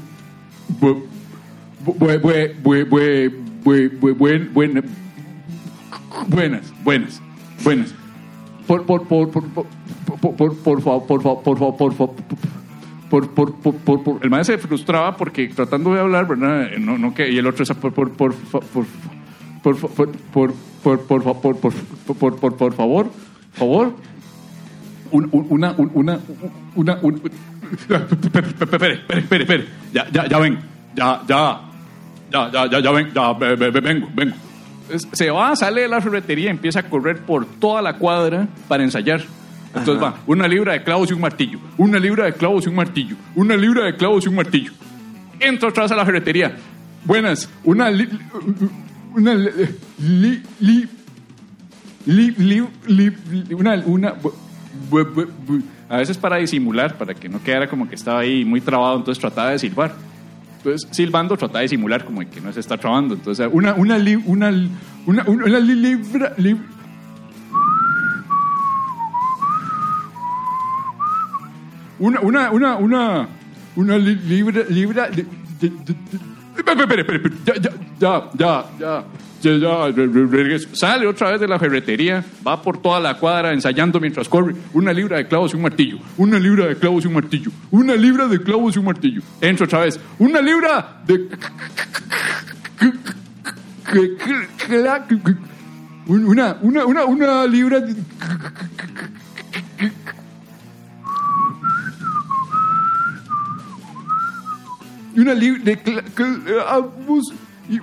[0.81, 1.03] bu-
[1.85, 3.31] bu- bue- bue- bue- bue-
[3.65, 4.85] bue- bue- buen- buen-
[6.29, 7.21] Buenas, buenas,
[7.63, 7.95] buenas.
[8.67, 9.55] Por, por, por, por, por,
[11.95, 12.17] por,
[13.11, 16.71] por, por, por, por- el maestro se frustraba porque tratando de hablar, ¿verdad?
[16.79, 18.65] No, no que, y el otro es por, por, por, por,
[19.63, 20.53] por, por, por, por,
[22.17, 23.11] por, por, por, favor,
[23.53, 23.95] favor,
[25.11, 26.19] un- un- una, un- una,
[26.75, 27.23] una, un-
[28.61, 30.59] espere, espere, espere, ya, ya, ya ven,
[30.95, 31.61] ya, ya,
[32.33, 34.35] ya, ya, ya, ya ven, ya, ve- ve- ve- vengo, vengo.
[35.13, 39.21] Se va, sale de la ferretería, empieza a correr por toda la cuadra para ensayar.
[39.77, 42.75] Entonces va, una libra de clavos y un martillo, una libra de clavos y un
[42.77, 44.73] martillo, una libra de clavos y un martillo.
[45.41, 46.57] Entra atrás a la ferretería.
[47.05, 48.09] Buenas, una li-
[49.15, 49.53] una li-
[49.99, 50.43] li-
[52.07, 52.35] li-
[52.87, 54.33] li- una, una bu-
[54.91, 58.45] bu- bu- bu- a veces para disimular, para que no quedara como que estaba ahí
[58.45, 59.95] muy trabado, entonces trataba de silbar.
[60.59, 63.15] Entonces, silbando trataba de simular como que no se está trabando.
[63.15, 64.49] Entonces, una, una, li- una,
[65.07, 66.33] una, una, una li- libra,
[71.99, 73.29] una, una, una, una,
[73.77, 75.25] una li- libra, libra, ya,
[77.99, 79.05] ya, ya, ya.
[80.73, 84.55] Sale otra vez de la ferretería, va por toda la cuadra ensayando mientras corre.
[84.73, 85.99] Una libra de clavos y un martillo.
[86.17, 87.51] Una libra de clavos y un martillo.
[87.71, 89.23] Una libra de clavos y un martillo.
[89.41, 90.01] Entra otra vez.
[90.19, 91.29] Una libra de.
[96.09, 97.95] Una, una, una, una libra de.
[105.17, 107.33] Y una cla- clavos
[107.69, 107.79] y-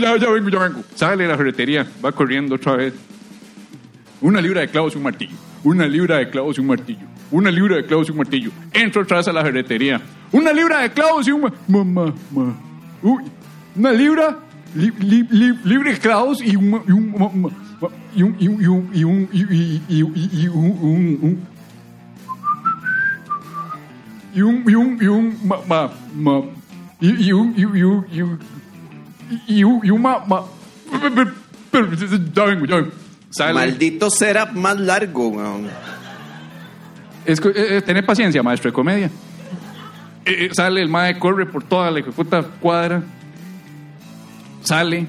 [0.00, 0.84] ya, vengo, ya vengo.
[0.94, 2.94] Sale de la ferretería, va corriendo otra vez.
[4.20, 5.36] Una libra de clavos y un martillo.
[5.62, 7.06] Una libra de clavos y un martillo.
[7.30, 8.50] Una libra de clavos y un martillo.
[8.72, 10.00] Entra otra vez a la ferretería.
[10.32, 12.56] Una libra de clavos y un ma- mamá, ma-
[13.02, 13.22] Uy,
[13.76, 14.38] una libra
[14.74, 17.14] li- li- li- libre de clavos y un y un
[18.18, 19.04] y
[21.22, 21.46] un-
[24.36, 26.42] y un y un y un ma, ma, ma-
[27.00, 28.38] y, y un y, un- y un y un
[29.48, 30.44] y, y un y un ma, ma-
[30.90, 31.32] pero, pero,
[31.70, 31.90] pero,
[32.34, 32.90] ya vengo ya vengo.
[33.30, 33.54] Sale.
[33.54, 35.66] Maldito setup más largo, weón.
[37.26, 39.06] es, que, eh, eh, tener paciencia maestro de comedia.
[40.24, 43.02] Eh, eh, sale el mae corre por toda la puta cuadra.
[44.62, 45.06] Sale.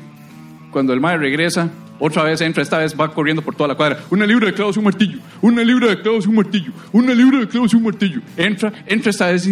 [0.72, 1.70] Cuando el mae regresa
[2.00, 4.00] otra vez entra, esta vez va corriendo por toda la cuadra.
[4.10, 5.20] Una libra de clavos y un martillo.
[5.42, 6.72] Una libra de clavos y un martillo.
[6.92, 8.22] Una libra de clavos y un martillo.
[8.36, 9.48] Entra, entra esta vez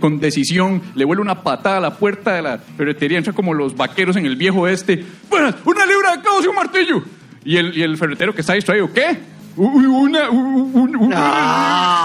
[0.00, 0.80] con decisión.
[0.94, 3.18] Le vuelve una patada a la puerta de la ferretería.
[3.18, 5.04] Entra como los vaqueros en el viejo este.
[5.30, 7.02] Buenas, una libra de clavos y un martillo.
[7.44, 9.18] Y el, y el ferretero que está distraído, ¿qué?
[9.56, 11.16] Una, u- u- una,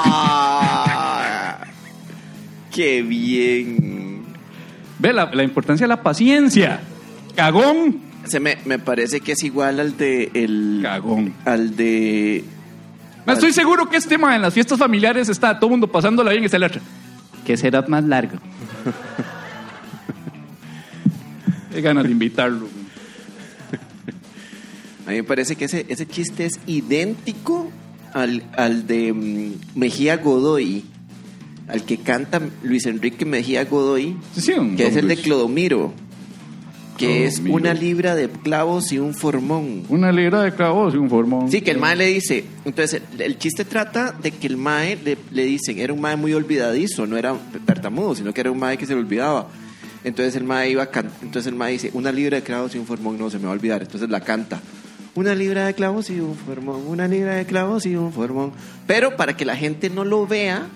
[0.02, 1.58] Ah,
[2.74, 4.24] ¡Qué bien!
[5.00, 6.82] Ve la, la importancia de la paciencia.
[7.36, 8.09] Cagón.
[8.30, 11.34] Se me, me parece que es igual al de el Cagón.
[11.46, 12.44] al de
[13.28, 16.44] Estoy seguro que este tema en las fiestas familiares está todo el mundo pasándola bien
[16.44, 16.82] y está el otro.
[17.46, 18.38] ¿Qué será más largo?
[21.72, 22.68] Qué ganas de invitarlo.
[25.06, 27.72] A mí me parece que ese, ese chiste es idéntico
[28.14, 30.84] al, al de mm, Mejía Godoy,
[31.68, 35.18] al que canta Luis Enrique Mejía Godoy, Sí, sí, un que es el de.
[35.18, 35.94] Clodomiro,
[37.00, 39.84] que es una libra de clavos y un formón.
[39.90, 41.50] Una libra de clavos y un formón.
[41.50, 44.98] Sí, que el mae le dice, entonces el, el chiste trata de que el mae
[45.04, 47.36] le, le dicen, era un mae muy olvidadizo, no era
[47.66, 49.48] tartamudo, sino que era un mae que se le olvidaba.
[50.04, 52.78] Entonces el mae iba a can- entonces el mae dice, una libra de clavos y
[52.78, 54.62] un formón no se me va a olvidar, entonces la canta.
[55.16, 58.52] Una libra de clavos y un formón, una libra de clavos y un formón.
[58.88, 60.68] Pero para que la gente no lo vea,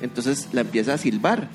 [0.00, 1.48] entonces la empieza a silbar.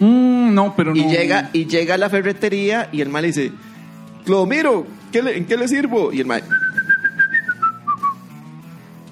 [0.00, 1.00] Mm, no, pero no.
[1.00, 3.52] Y llega, y llega a la ferretería y el mae le dice,
[4.24, 6.12] Clodomiro, ¿qué le- ¿en qué le sirvo?
[6.12, 6.42] Y el mae...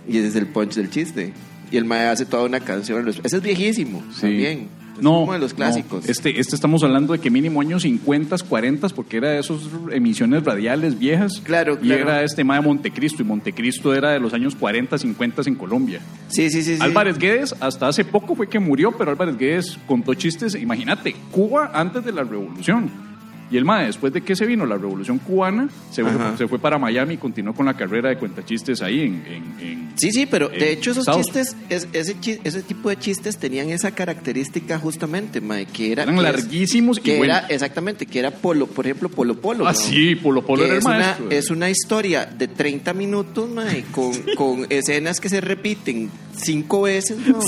[0.08, 1.32] Y ese es el punch del chiste.
[1.70, 3.08] Y el mae hace toda una canción.
[3.08, 4.20] Ese es viejísimo Sí.
[4.22, 4.68] también.
[4.96, 5.56] Es no, como de los no.
[5.56, 6.08] clásicos.
[6.08, 9.58] Este, este estamos hablando de que mínimo años 50, 40, porque era de esas
[9.92, 11.40] emisiones radiales viejas.
[11.42, 12.02] Claro, Y claro.
[12.02, 16.00] era este tema de Montecristo, y Montecristo era de los años 40, 50 en Colombia.
[16.28, 16.76] Sí, sí, sí.
[16.76, 16.82] sí.
[16.82, 21.70] Álvarez Guedes, hasta hace poco fue que murió, pero Álvarez Guedes contó chistes, imagínate, Cuba
[21.74, 23.05] antes de la revolución.
[23.50, 26.36] Y el MAE, después de que se vino la revolución cubana, se, fue, Ajá.
[26.36, 29.24] se fue para Miami y continuó con la carrera de cuentachistes ahí en...
[29.26, 32.98] en- en- Sí, sí, pero de hecho esos Estados- chistes, es- ese, ese tipo de
[32.98, 36.02] chistes tenían esa característica justamente, mae, que era...
[36.02, 37.36] Eran que es- larguísimos y que buenos.
[37.38, 39.66] era, exactamente, que era Polo, por ejemplo, Polo Polo.
[39.66, 39.78] Ah, ¿no?
[39.78, 41.30] sí, Polo Polo Que era el es una, maestro.
[41.30, 47.16] es una historia de 30 minutos, mae, con, con escenas que se repiten cinco veces,
[47.26, 47.38] ¿no?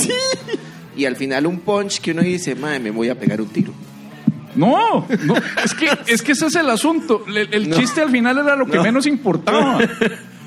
[0.96, 3.72] Y al final un punch que uno dice, mae, me voy a pegar un tiro.
[4.58, 5.34] No, no,
[5.64, 7.24] es que, es que ese es el asunto.
[7.26, 7.76] El, el No.
[7.76, 8.82] chiste al final era lo que No.
[8.82, 9.78] menos importaba.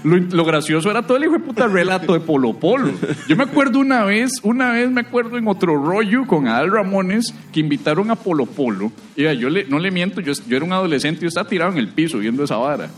[0.03, 2.91] Lo, lo gracioso era todo el hijo de puta relato de Polo Polo.
[3.27, 7.33] Yo me acuerdo una vez, una vez me acuerdo en otro rollo con Adal Ramones
[7.53, 8.91] que invitaron a Polo Polo.
[9.15, 11.77] Y yo le, no le miento, yo, yo era un adolescente y estaba tirado en
[11.77, 12.89] el piso viendo esa vara.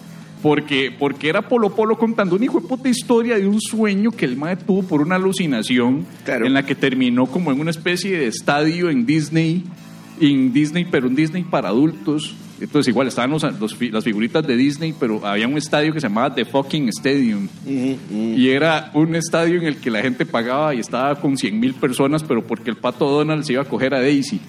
[0.42, 4.24] Porque, porque era Polo Polo contando una hijo de puta historia de un sueño que
[4.26, 6.46] el mae tuvo por una alucinación Claro.
[6.46, 9.64] en la que terminó como en una especie de estadio en Disney,
[10.20, 12.36] en Disney, pero un Disney para adultos.
[12.62, 16.00] Entonces igual estaban los, los fi- las figuritas de Disney, pero había un estadio que
[16.00, 17.48] se llamaba The Fucking Stadium.
[17.66, 21.74] Y era un estadio en el que la gente pagaba y estaba con 100 mil
[21.74, 24.40] personas, pero porque el pato Donald se iba a coger a Daisy.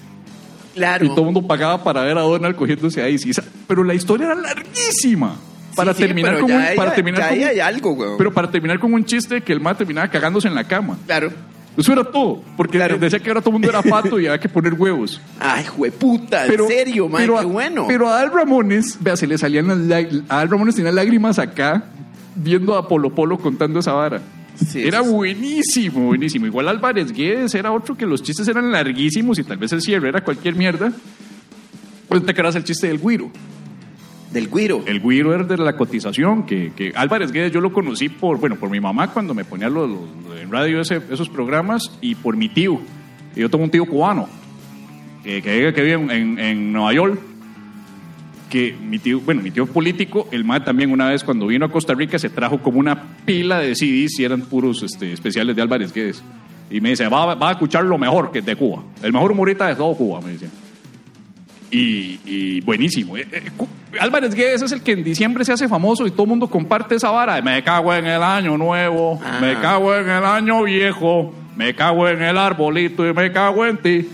[0.75, 1.05] Claro.
[1.05, 3.31] Y todo el mundo pagaba para ver a Donald cogiéndose a Daisy.
[3.67, 5.35] Pero la historia era larguísima.
[5.75, 7.49] Para Sí, sí, terminar pero con ya un, ahí- para terminar ya con ahí un-
[7.49, 8.17] hay algo, weón.
[8.17, 10.97] pero para terminar con un chiste de que el mae terminaba cagándose en la cama.
[11.05, 11.31] Claro.
[11.77, 12.97] Eso era todo, porque Claro.
[12.97, 15.19] decía que ahora todo el mundo era pato y había que poner huevos.
[15.39, 17.85] Ay, jueputa, en serio, pero qué bueno.
[17.87, 21.83] Pero a Al Ramones, vea, se le salían las a Al Ramones tenía lágrimas acá
[22.35, 24.21] viendo a Polo Polo contando esa vara.
[24.55, 26.45] Sí, era buenísimo, buenísimo.
[26.45, 30.07] Igual Álvarez Guedes era otro que los chistes eran larguísimos y tal vez el cierre
[30.07, 30.93] era cualquier mierda.
[32.07, 33.29] Pues te acuerdas el chiste del güiro.
[34.35, 34.83] Del guiro.
[34.85, 38.69] El güiro era de la cotización, que, Álvarez Guedes yo lo conocí por, bueno, por
[38.69, 39.89] mi mamá cuando me ponía los,
[40.41, 42.81] en radio esos programas y por mi tío.
[43.33, 44.27] Yo tengo un tío cubano
[45.23, 47.17] que, que, que vive en, Nueva York.
[48.49, 51.71] Que mi tío, bueno, mi tío político, el MAE también una vez cuando vino a
[51.71, 55.61] Costa Rica se trajo como una pila de CDs y eran puros este, especiales de
[55.61, 56.21] Álvarez Guedes.
[56.69, 58.83] Y me dice, va, va a escuchar lo mejor que de Cuba.
[59.01, 60.49] El mejor humorista de todo Cuba, me decía.
[61.71, 63.17] Y, y buenísimo.
[63.17, 63.51] Eh, eh,
[63.99, 66.95] Álvarez Guedes es el que en diciembre se hace famoso y todo el mundo comparte
[66.95, 67.35] esa vara.
[67.35, 69.39] de, Me cago en el año nuevo, Ah.
[69.41, 73.77] me cago en el año viejo, me cago en el arbolito y me cago en
[73.77, 74.07] ti.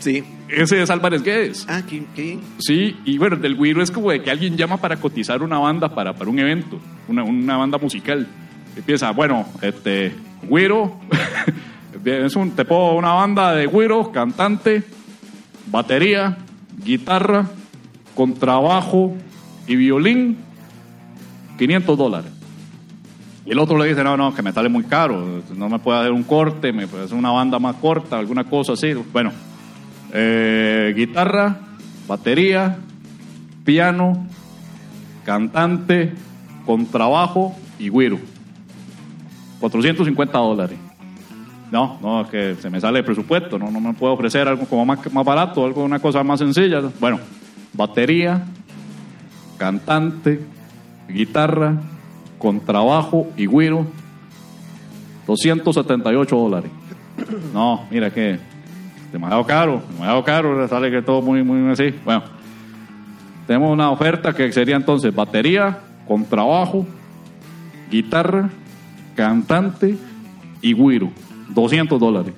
[0.00, 0.24] Sí.
[0.48, 1.66] Ese es Álvarez Guedes.
[1.68, 2.38] Ah, qué, qué.
[2.58, 5.94] Sí, y bueno, del güiro es como de que alguien llama para cotizar una banda
[5.94, 8.26] para, para un evento, una, una banda musical.
[8.74, 10.98] Empieza, bueno, este, güiro,
[12.04, 14.84] es un, te pongo una banda de güiro, cantante,
[15.66, 16.38] batería,
[16.84, 17.46] guitarra,
[18.14, 19.14] contrabajo
[19.66, 20.38] y violín,
[21.58, 22.32] 500 dólares.
[23.44, 26.00] Y el otro le dice, no, no, que me sale muy caro, no me puede
[26.00, 28.92] hacer un corte, me puede hacer una banda más corta, alguna cosa así.
[29.12, 29.32] Bueno,
[30.12, 31.56] eh, guitarra,
[32.06, 32.76] batería,
[33.64, 34.26] piano,
[35.24, 36.12] cantante,
[36.66, 38.18] contrabajo y güiro.
[39.60, 40.78] 450 dólares.
[41.70, 44.64] No, no, es que se me sale el presupuesto, no, no me puedo ofrecer algo
[44.64, 46.80] como más, barato, algo, una cosa más sencilla.
[46.98, 47.20] Bueno,
[47.74, 48.44] batería,
[49.58, 50.40] cantante,
[51.08, 51.76] guitarra,
[52.38, 53.86] contrabajo y güiro,
[55.26, 56.70] 278 dólares.
[57.52, 58.38] No, mira que
[59.12, 61.94] demasiado caro, demasiado caro, sale que todo muy, muy así.
[62.04, 62.22] Bueno,
[63.46, 66.86] tenemos una oferta que sería entonces batería, contrabajo,
[67.90, 68.48] guitarra,
[69.14, 69.96] cantante
[70.62, 71.10] y güiro.
[71.48, 72.32] 200 dólares.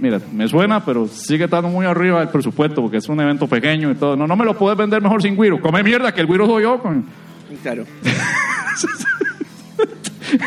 [0.00, 3.90] Mira, me suena, pero sigue estando muy arriba del presupuesto porque es un evento pequeño
[3.92, 4.16] y todo.
[4.16, 5.60] No, no me lo puedes vender mejor sin güiro.
[5.60, 6.78] Come mierda, que el güiro soy yo.
[6.80, 7.04] con-
[7.62, 7.84] Claro.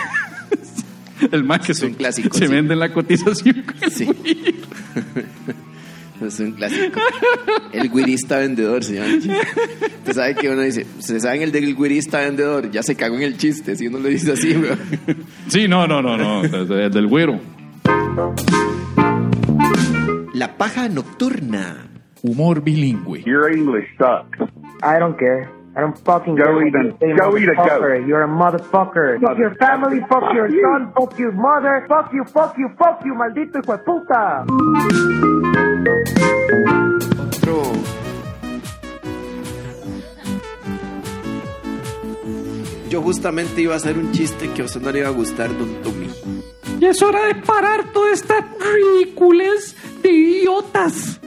[1.31, 2.51] El más que se, un clásico, se sí.
[2.53, 3.63] vende en la cotización.
[3.91, 4.09] Sí.
[6.21, 6.99] Es un clásico.
[7.73, 9.07] El guirista vendedor se llama.
[9.07, 9.37] el chiste.
[9.99, 12.71] Usted sabe que uno dice, ¿se saben el del guirista vendedor?
[12.71, 14.79] Ya se cagó en el chiste, si uno lo dice así, weón.
[15.47, 16.43] Sí, no, no, no, no.
[16.43, 17.39] El del güiro.
[20.33, 21.87] La paja nocturna.
[22.23, 23.23] Humor bilingüe.
[23.25, 24.39] Your English sucks.
[24.81, 25.47] I don't care.
[25.77, 28.07] I don't fucking Go eat a- you go eat a goat.
[28.07, 29.19] You're a motherfucker.
[29.19, 33.13] Fuck your family, fuck your son, fuck your mother, fuck you, fuck you, fuck you,
[33.13, 34.45] maldito hijo de puta.
[42.89, 45.55] Yo justamente iba a hacer un chiste que a usted no le iba a gustar,
[45.55, 46.09] don Tommy.
[46.79, 51.19] Y es hora de parar todas estas ridículas de idiotas.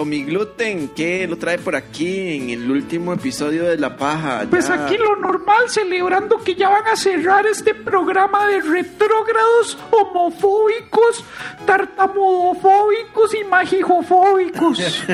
[0.00, 4.46] Tommy Gluten, ¿qué lo trae por aquí en el último episodio de La Paja?
[4.48, 11.22] Pues aquí lo normal, celebrando que ya van a cerrar este programa de retrógrados, homofóbicos,
[11.66, 14.78] tartamudofóbicos y magijofóbicos.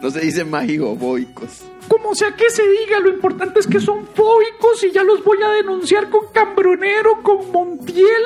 [0.00, 1.62] No se dice mágico-boicos.
[1.92, 5.42] Como sea que se diga, lo importante es que son fóbicos y ya los voy
[5.42, 8.24] a denunciar con Cambronero, con Montiel,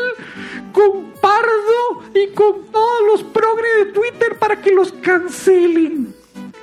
[0.73, 6.14] con Pardo y con todos los progres de Twitter para que los cancelen.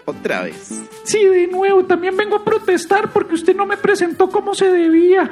[0.05, 0.81] Otra vez.
[1.03, 5.29] Sí, de nuevo, también vengo a protestar porque usted no me presentó como se debía.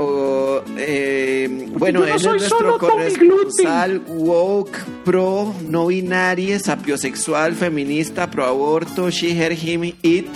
[0.00, 8.44] O, eh, bueno, no él es nuestro corresponsal woke, pro, no binaria, sapiosexual, feminista, pro
[8.44, 10.28] aborto, she, her, him, it,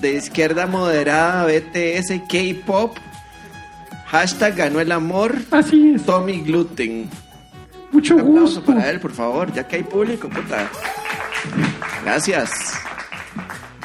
[0.00, 2.96] de izquierda moderada, BTS, K-pop,
[4.06, 6.02] hashtag ganó el amor, Así es.
[6.04, 7.10] Tommy Gluten.
[7.92, 8.72] Mucho Un aplauso gusto.
[8.72, 10.70] para él, por favor, ya que hay público, puta.
[12.02, 12.50] Gracias.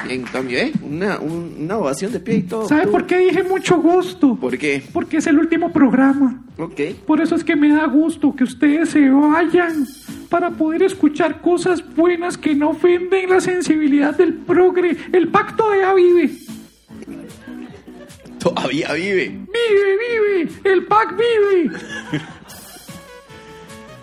[0.06, 0.72] Bien, Tommy, ¿eh?
[0.82, 2.66] Una, un- una ovación de pie y todo.
[2.68, 4.36] ¿Sabe por qué dije mucho gusto?
[4.36, 4.82] ¿Por qué?
[4.92, 6.42] Porque es el último programa.
[6.58, 6.80] Ok.
[7.06, 9.86] Por eso es que me da gusto que ustedes se vayan
[10.28, 14.96] para poder escuchar cosas buenas que no ofenden la sensibilidad del progre.
[15.12, 16.30] El pacto de vive.
[18.38, 19.28] Todavía vive.
[19.28, 20.50] Vive, vive.
[20.64, 21.70] El PAC vive.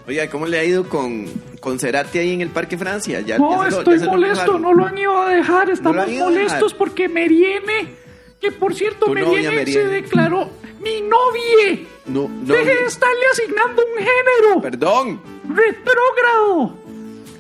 [0.07, 1.25] Oiga, ¿cómo le ha ido con,
[1.59, 3.19] con Cerati ahí en el Parque Francia?
[3.21, 4.59] Ya, No, ya lo- estoy ya se lo molesto.
[4.59, 5.69] No lo han ido a dejar.
[5.69, 6.77] Estamos molestos dejar.
[6.77, 7.95] porque Meriene,
[8.39, 9.89] que por cierto, novia, Meriene se Meriene.
[9.89, 10.49] declaró
[10.81, 11.79] mi novia.
[12.05, 12.53] No, no.
[12.53, 14.61] Deje de estarle asignando un género.
[14.61, 15.21] Perdón.
[15.53, 16.77] Retrógrado.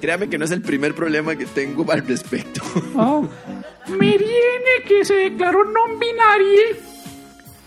[0.01, 2.61] Créame que no es el primer problema que tengo al respecto.
[2.95, 3.27] Oh.
[3.87, 6.75] Meriene, que se declaró non binaria,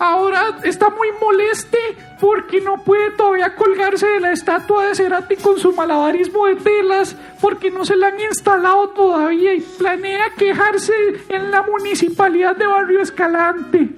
[0.01, 1.79] ahora está muy moleste
[2.21, 7.15] porque no puede todavía colgarse de la estatua de Cerati con su malabarismo de telas
[7.41, 10.93] porque no se la han instalado todavía y planea quejarse
[11.29, 13.89] en la municipalidad de Barrio Escalante.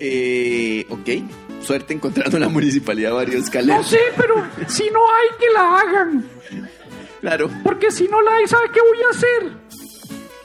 [0.00, 1.08] eh, ok.
[1.62, 3.86] Suerte encontrando en la municipalidad de varios No escaleras.
[3.86, 4.34] sé, pero
[4.66, 6.24] si no hay que la hagan,
[7.20, 9.52] Claro, porque si no la hay, ¿sabe qué voy a hacer?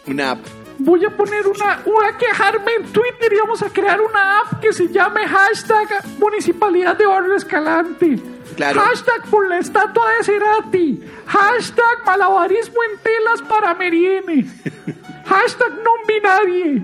[0.05, 0.45] una app.
[0.80, 4.59] Voy a poner una, voy a quejarme en Twitter y vamos a crear una app
[4.61, 5.88] que se llame hashtag
[6.19, 8.19] Municipalidad de Barrio Escalante.
[8.55, 8.82] Claro.
[8.82, 11.03] Hashtag por la estatua de Cerati.
[11.25, 14.45] Hashtag malabarismo en telas para Meriene.
[15.25, 16.82] Hashtag non binarie.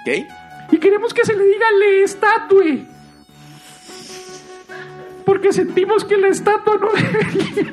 [0.00, 0.72] Ok.
[0.72, 2.86] Y queremos que se le diga le estatue.
[5.24, 7.72] Porque sentimos que la estatua no debería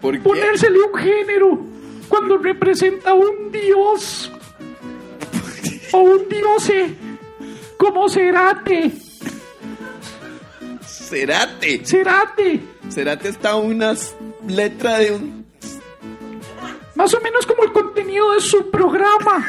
[0.00, 0.20] ¿Por qué?
[0.20, 1.69] ponérsele un género
[2.10, 4.30] cuando representa un dios
[5.92, 6.94] o un diose
[7.78, 8.92] como Cerate.
[10.86, 11.80] Cerate.
[11.86, 12.60] Cerate.
[12.90, 14.14] Cerate está unas
[14.46, 15.46] letras de un.
[16.96, 19.46] Más o menos como el contenido de su programa.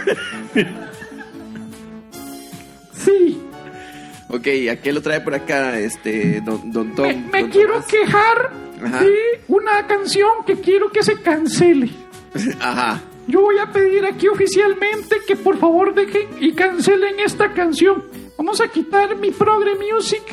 [2.93, 3.41] Sí.
[4.29, 7.07] Ok, ¿a qué lo trae por acá, este, don, don Tom?
[7.07, 7.87] Me, me don quiero Tomás?
[7.87, 8.51] quejar
[8.85, 9.03] Ajá.
[9.03, 11.89] de una canción que quiero que se cancele.
[12.59, 13.01] Ajá.
[13.27, 18.03] Yo voy a pedir aquí oficialmente que por favor dejen y cancelen esta canción.
[18.37, 20.23] Vamos a quitar mi Progre Music.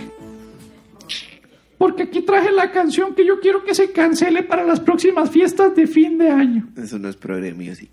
[1.77, 5.77] Porque aquí traje la canción que yo quiero que se cancele para las próximas fiestas
[5.77, 6.69] de fin de año.
[6.77, 7.91] Eso no es Progre Music.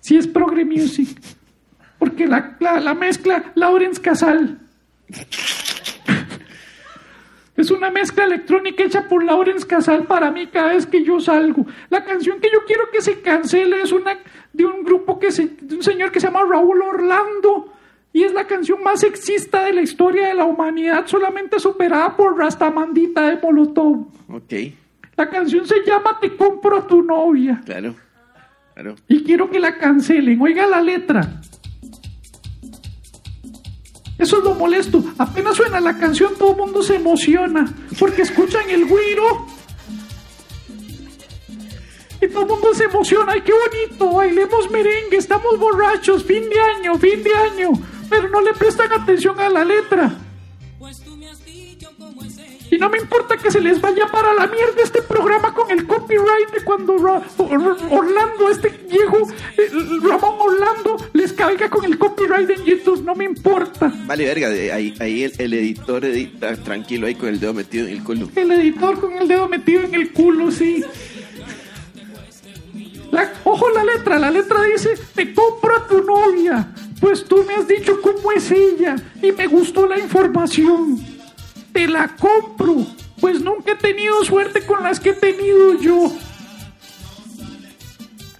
[0.00, 1.18] Si es Progre Music.
[1.98, 4.60] Porque la, la, la mezcla Lawrence Casal.
[7.58, 11.66] Es una mezcla electrónica hecha por Lawrence Casal para mí cada vez que yo salgo.
[11.90, 14.16] La canción que yo quiero que se cancele es una
[14.52, 17.74] de un grupo que se, de un señor que se llama Raúl Orlando.
[18.12, 22.38] Y es la canción más sexista de la historia de la humanidad, solamente superada por
[22.38, 24.06] Rastamandita de Molotov.
[24.32, 24.54] Ok,
[25.16, 27.60] La canción se llama Te compro a tu novia.
[27.64, 27.94] claro.
[28.74, 28.94] Claro.
[29.08, 30.40] Y quiero que la cancelen.
[30.40, 31.40] Oiga la letra.
[34.18, 35.02] Eso es lo molesto.
[35.16, 37.72] Apenas suena la canción, todo el mundo se emociona.
[37.98, 39.46] Porque escuchan el güiro.
[42.20, 43.32] Y todo el mundo se emociona.
[43.32, 44.12] ¡Ay, qué bonito!
[44.12, 45.16] Bailemos merengue.
[45.16, 46.24] Estamos borrachos.
[46.24, 47.70] Fin de año, fin de año.
[48.10, 50.27] Pero no le prestan atención a la letra.
[52.70, 55.86] Y no me importa que se les vaya para la mierda este programa con el
[55.86, 59.16] copyright de cuando Ra- Or- Orlando, este viejo
[59.56, 59.68] eh,
[60.02, 63.02] Ramón Orlando, les caiga con el copyright en YouTube.
[63.04, 63.92] No me importa.
[64.06, 67.86] Vale, verga, de ahí, ahí el, el editor edita tranquilo ahí con el dedo metido
[67.86, 68.28] en el culo.
[68.36, 70.84] El editor con el dedo metido en el culo, sí.
[73.10, 76.68] La- ojo la letra, la letra dice, te compro a tu novia,
[77.00, 80.98] pues tú me has dicho cómo es ella y me gustó la información.
[81.78, 82.84] Te la compro,
[83.20, 86.12] pues nunca he tenido suerte con las que he tenido yo.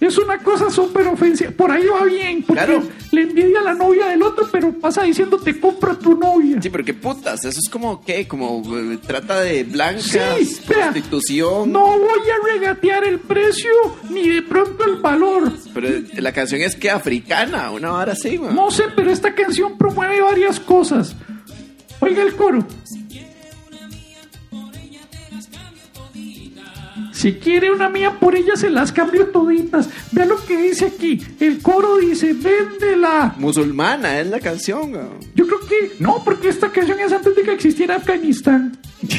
[0.01, 1.49] Es una cosa súper ofensiva.
[1.51, 2.83] Por ahí va bien, porque Claro.
[3.11, 6.61] le envidia a la novia del otro, pero pasa diciendo te compro a tu novia.
[6.61, 8.27] Sí, pero qué putas, eso es como, ¿qué?
[8.27, 11.71] Como eh, trata de blancas, Sí, prostitución.
[11.71, 13.71] No voy a regatear el precio
[14.09, 15.49] ni de pronto el valor.
[15.73, 15.87] Pero
[16.17, 18.53] la canción es que africana, una vara así, man.
[18.53, 21.15] No sé, pero esta canción promueve varias cosas.
[22.01, 22.65] Oiga el coro.
[27.19, 29.89] Si quiere una mía por ella se las cambio toditas.
[30.13, 31.21] Vea lo que dice aquí.
[31.41, 33.35] El coro dice, véndela.
[33.37, 34.93] Musulmana es la canción.
[34.93, 35.09] man.
[35.35, 38.77] Yo creo que no, porque esta canción es antes de que existiera Afganistán.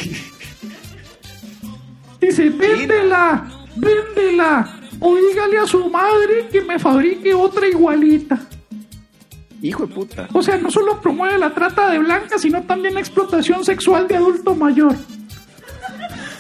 [2.23, 4.81] Dice, véndela, véndela.
[4.99, 8.41] O dígale a su madre que me fabrique otra igualita.
[9.61, 10.27] Hijo de puta.
[10.33, 14.17] O sea, no solo promueve la trata de blancas, sino también la explotación sexual de
[14.17, 14.97] adulto mayor.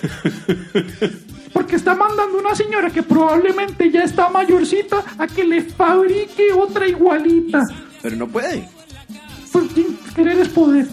[1.52, 6.86] Porque está mandando una señora que probablemente ya está mayorcita a que le fabrique otra
[6.86, 7.64] igualita.
[8.02, 8.68] Pero no puede.
[9.52, 10.86] Porque querer es poder.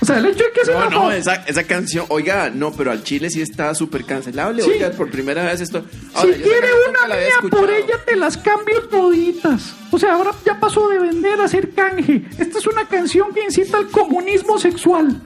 [0.00, 2.90] O sea, el hecho de que sea No, no, esa, esa canción, oiga, no, pero
[2.90, 4.62] al Chile sí está súper cancelable.
[4.62, 4.70] Sí.
[4.70, 5.84] Oiga, por primera vez esto.
[5.90, 6.68] Si Ahora, quiere
[7.06, 7.62] una escuchado.
[7.62, 9.74] por ella, te las cambio toditas.
[9.92, 12.24] O sea, ahora ya pasó de vender a ser canje.
[12.36, 15.22] Esta es una canción que incita al comunismo sexual.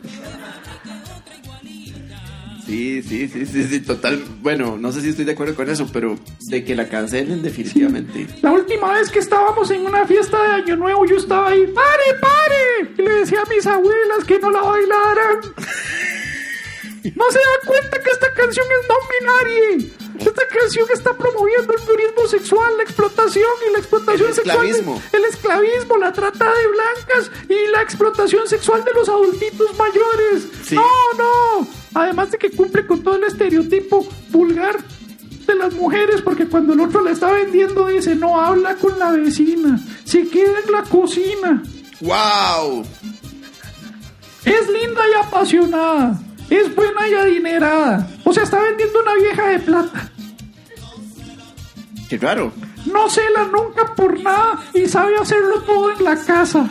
[2.67, 4.25] Sí, sí, sí, sí, sí, total.
[4.43, 8.27] Bueno, no sé si estoy de acuerdo con eso, pero de que la cancelen definitivamente.
[8.43, 12.21] La última vez que estábamos en una fiesta de Año Nuevo, yo estaba ahí, ¡pare,
[12.21, 12.91] pare!
[12.99, 15.41] Y le decía a mis abuelas que no la bailaran.
[17.15, 19.93] No se dan cuenta que esta canción es no binaria.
[20.19, 24.59] Esta canción está promoviendo el turismo sexual, la explotación y la explotación El sexual.
[24.59, 25.03] de- esclavismo.
[25.13, 30.49] el esclavismo, la trata de blancas y la explotación sexual de los adultitos mayores.
[30.65, 30.75] Sí.
[30.75, 30.83] No,
[31.17, 31.69] no.
[31.97, 34.77] Además de que cumple con todo el estereotipo vulgar
[35.47, 39.13] de las mujeres, porque cuando el otro la está vendiendo dice, no habla con la
[39.13, 41.63] vecina, se queda en la cocina.
[42.03, 42.85] ¡Wow!
[44.45, 46.21] Es linda y apasionada.
[46.51, 48.07] Es buena y adinerada.
[48.25, 50.13] O sea, está vendiendo una vieja de plata.
[52.11, 52.53] Qué raro.
[52.85, 56.69] No cela nunca por nada y sabe hacerlo todo en la casa.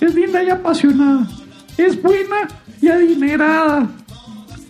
[0.00, 1.28] Es linda y apasionada.
[1.86, 2.48] Es buena
[2.80, 3.86] y adinerada.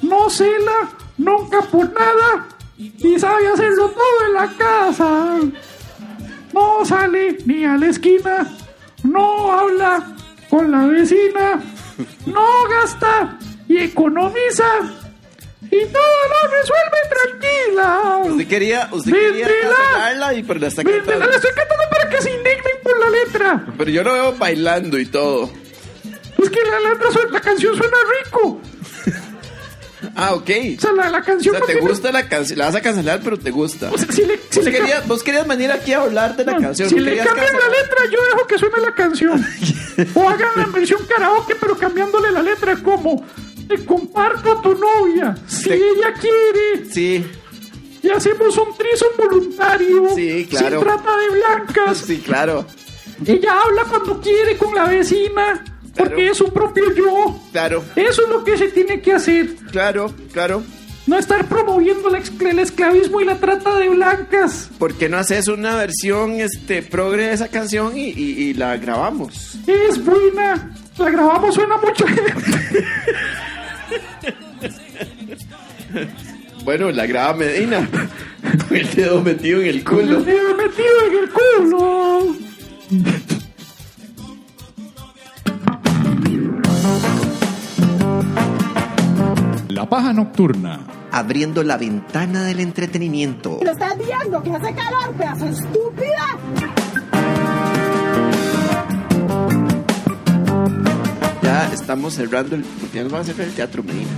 [0.02, 0.88] No cela
[1.18, 2.46] nunca por nada
[2.78, 5.38] y sabe hacerlo todo en la casa.
[6.52, 8.46] No sale ni a la esquina.
[9.02, 10.14] No habla
[10.48, 11.60] con la vecina.
[12.26, 13.38] No gasta
[13.68, 14.64] y economiza.
[15.72, 18.18] Y todo lo resuelve tranquila.
[18.32, 19.76] Usted quería, usted quería Véndela.
[19.92, 21.26] cancelarla y pero la está cantando.
[21.26, 23.66] la estoy cantando para que se indignen por la letra.
[23.78, 25.50] Pero yo lo veo bailando y todo.
[26.42, 28.60] Es que la letra, suena- la canción suena rico.
[30.16, 30.50] Ah, ok.
[30.78, 32.80] O sea, la, la O canción sea, te tiene- gusta la canción, la vas a
[32.80, 33.90] cancelar, pero te gusta.
[33.92, 36.44] O sea, si le, si Vos le querías, vos querías venir aquí a hablar de
[36.46, 36.88] la canción.
[36.88, 39.44] si le cambian la letra, yo dejo que suene la canción.
[40.14, 43.24] o hagan la versión karaoke, pero cambiándole la letra como
[43.68, 45.34] te comparto a tu novia.
[45.46, 46.90] Si Te- ella quiere.
[46.90, 47.24] Sí,
[48.02, 50.08] Y hacemos un trizo voluntario.
[50.16, 50.80] Sí, claro.
[50.80, 51.98] Sin trata de blancas.
[51.98, 52.66] sí, claro.
[53.26, 55.62] Ella habla cuando quiere con la vecina.
[55.96, 57.40] Porque es su propio yo.
[57.52, 59.54] Claro, Eso es lo que se tiene que hacer.
[59.70, 60.62] claro, claro.
[61.06, 64.70] No estar promoviendo el, el esclavismo y la trata de blancas.
[64.78, 68.76] ¿Por qué no haces una versión este progre de esa canción y, y- y la
[68.76, 69.58] grabamos?
[69.66, 72.34] Es buena La grabamos, suena gente.
[76.64, 77.88] Bueno, la graba Medina.
[78.68, 80.20] Con el dedo metido en el culo.
[80.20, 82.36] Me he metido en el culo.
[89.68, 90.80] La paja nocturna.
[91.12, 93.58] Abriendo la ventana del entretenimiento.
[93.62, 96.38] ¿Lo estás viendo que hace calor, pedazo estúpida?
[101.42, 102.62] Ya estamos cerrando el.
[102.62, 104.10] porque Ya nos van a cerrar el teatro, Medina.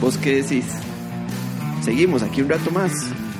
[0.00, 0.64] ¿Vos qué decís?
[1.82, 2.92] ¿Seguimos aquí un rato más?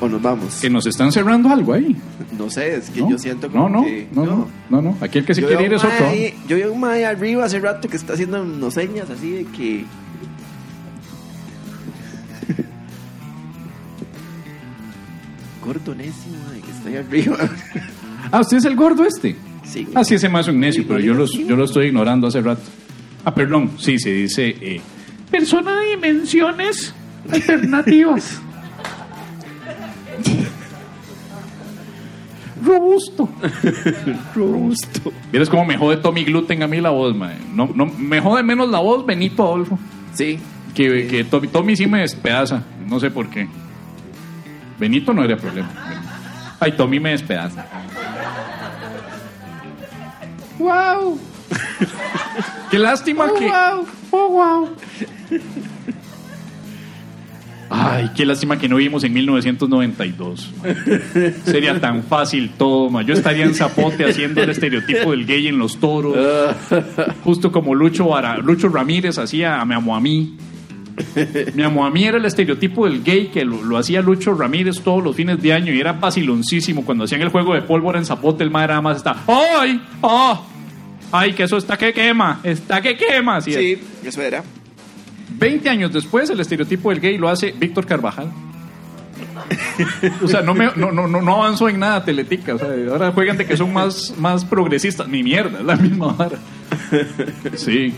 [0.05, 0.59] ¿O nos vamos?
[0.61, 1.95] Que nos están cerrando algo ahí.
[2.37, 3.11] No sé, es que ¿no?
[3.11, 4.09] yo siento como no, no, que.
[4.13, 4.97] no, no, no, no.
[5.01, 6.07] Aquí el que se Yo quiere ir es otro.
[6.07, 9.45] mae yo veo un mae arriba hace rato que está haciendo unos señas así de
[9.45, 9.85] que.
[15.65, 17.37] Gordo necio, mae, que está ahí arriba.
[18.33, 19.37] Ah, ¿usted es el gordo este?
[19.65, 19.87] Sí.
[19.95, 21.45] Ah, sí, ese más es un necio, Sí, pero yo lo, sí.
[21.49, 22.63] yo lo estoy ignorando hace rato.
[23.25, 24.57] Ah, perdón, sí, se dice...
[24.61, 24.81] eh,
[25.31, 26.95] Persona de dimensiones
[27.31, 28.41] alternativas.
[32.73, 33.29] Robusto.
[34.35, 35.13] Robusto.
[35.31, 37.37] Vieras cómo me jode Tommy Gluten a mí la voz, mae.
[37.53, 39.79] No, no, me jode menos la voz Benito Adolfo.
[40.15, 40.39] Sí.
[40.75, 42.63] Que, que Tommy, Tommy sí me despedaza.
[42.87, 43.47] No sé por qué.
[44.79, 45.69] Benito no era problema.
[46.59, 47.67] Ay, Tommy me despedaza.
[50.59, 51.19] Wow.
[52.71, 53.47] Qué lástima Oh, que...
[53.49, 53.87] wow.
[54.13, 54.69] Oh, wow.
[57.75, 60.51] Ay, qué lástima que no vimos en 1992.
[61.45, 63.03] Sería tan fácil todo, ma.
[63.03, 66.17] Yo estaría en Zapote haciendo el estereotipo del gay en los toros.
[67.25, 68.09] Justo como Lucho,
[68.69, 70.37] Ramírez hacía a Me Amo a mí.
[71.55, 75.03] Me Amo a mí era el estereotipo del gay que lo, hacía Lucho Ramírez todos
[75.03, 76.85] los fines de año y era vaciloncísimo.
[76.85, 79.81] Cuando hacían el juego de pólvora en Zapote, el madre nada más está ¡Ay!
[80.03, 80.47] ¡Oh!
[81.11, 82.41] ¡Ay, que eso está que quema!
[82.43, 83.37] ¡Está que quema!
[83.37, 83.53] Así.
[83.53, 84.43] Sí, eso era.
[85.43, 88.31] 20 años después, el estereotipo del gay lo hace Víctor Carvajal.
[90.23, 92.55] O sea, no, me, no, no, no, avanzó en nada Teletica.
[92.55, 95.09] O sea, ahora juegan de que son más, más progresistas.
[95.09, 96.39] Ni mierda, es la misma vara.
[97.57, 97.93] Sí.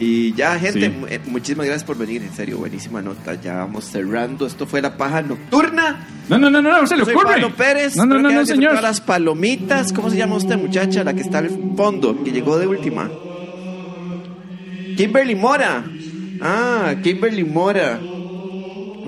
[0.00, 0.94] Y ya, gente, Sí.
[1.08, 2.22] eh, muchísimas gracias por venir.
[2.22, 3.34] En serio, buenísima nota.
[3.40, 4.46] Ya vamos cerrando.
[4.46, 6.06] Esto fue La Paja Nocturna.
[6.28, 7.32] No, no, no, no, no se le Soy ocurre.
[7.34, 7.96] Pablo Pérez.
[7.96, 8.80] No, no, no, no, señor.
[8.80, 9.92] las palomitas.
[9.92, 11.02] ¿Cómo se llama usted, muchacha?
[11.04, 13.10] La que está al fondo, que llegó de última.
[14.96, 15.84] Kimberly Mora.
[16.40, 17.98] Ah, Kimberly Mora.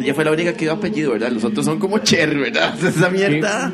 [0.02, 1.30] Ella fue la única que dio apellido, ¿verdad?
[1.30, 2.74] Los otros son como Cher, ¿verdad?
[2.84, 3.72] Esa mierda.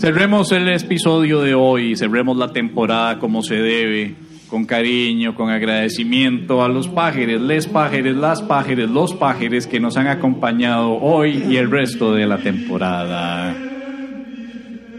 [0.00, 4.14] Cerremos el episodio de hoy, cerremos la temporada como se debe,
[4.48, 9.96] con cariño, con agradecimiento a los pájaros, les pájaros, las pájaros, los pájaros que nos
[9.96, 13.75] han acompañado hoy y el resto de la temporada.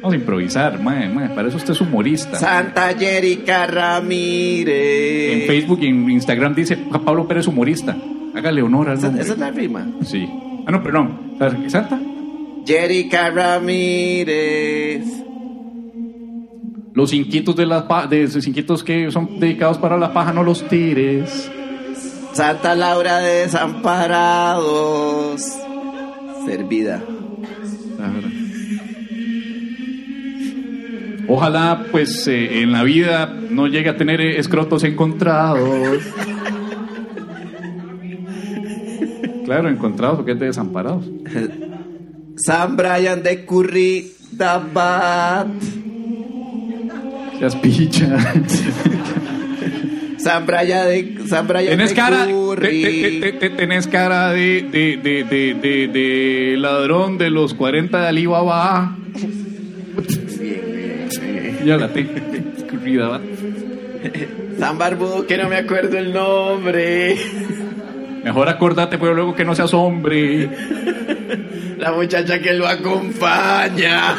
[0.08, 2.38] Vamos a improvisar, mae, mae, para eso usted es humorista.
[2.38, 5.34] Santa Jerica Ramírez.
[5.34, 7.94] En Facebook y en Instagram dice "A Pablo Pérez humorista.
[8.34, 9.22] Hágale honor al nombre.
[9.22, 9.86] esa es la rima.
[10.06, 10.26] Sí.
[10.66, 11.34] Ah, no, perdón.
[11.68, 12.00] ¿Santa?
[12.66, 15.04] Jerica Ramírez.
[16.94, 20.66] Los inquietos de las de esos inquietos que son dedicados para la paja, no los
[20.70, 21.52] tires.
[22.32, 25.42] Santa Laura de Desamparados.
[26.46, 27.04] Servida.
[31.28, 36.00] Ojalá, pues, eh, en la vida no llegue a tener escrotos encontrados.
[39.46, 41.06] Claro, encontrados porque es de desamparados.
[42.38, 45.48] San Brian de Curry Dabat.
[47.40, 48.18] Seas picha.
[50.18, 52.82] San Brian de San Brian Tenés de cara, Curry.
[52.84, 58.98] te- te- te- tenés cara de, de, de- de ladrón de los 40 de Alibaba.
[61.68, 62.14] Ya la tengo.
[62.58, 63.20] Escurrida.
[64.58, 67.18] San Barbudo, que no me acuerdo el nombre.
[68.24, 70.50] Mejor acordate, pero luego que no seas hombre.
[71.78, 74.16] La muchacha que lo acompaña.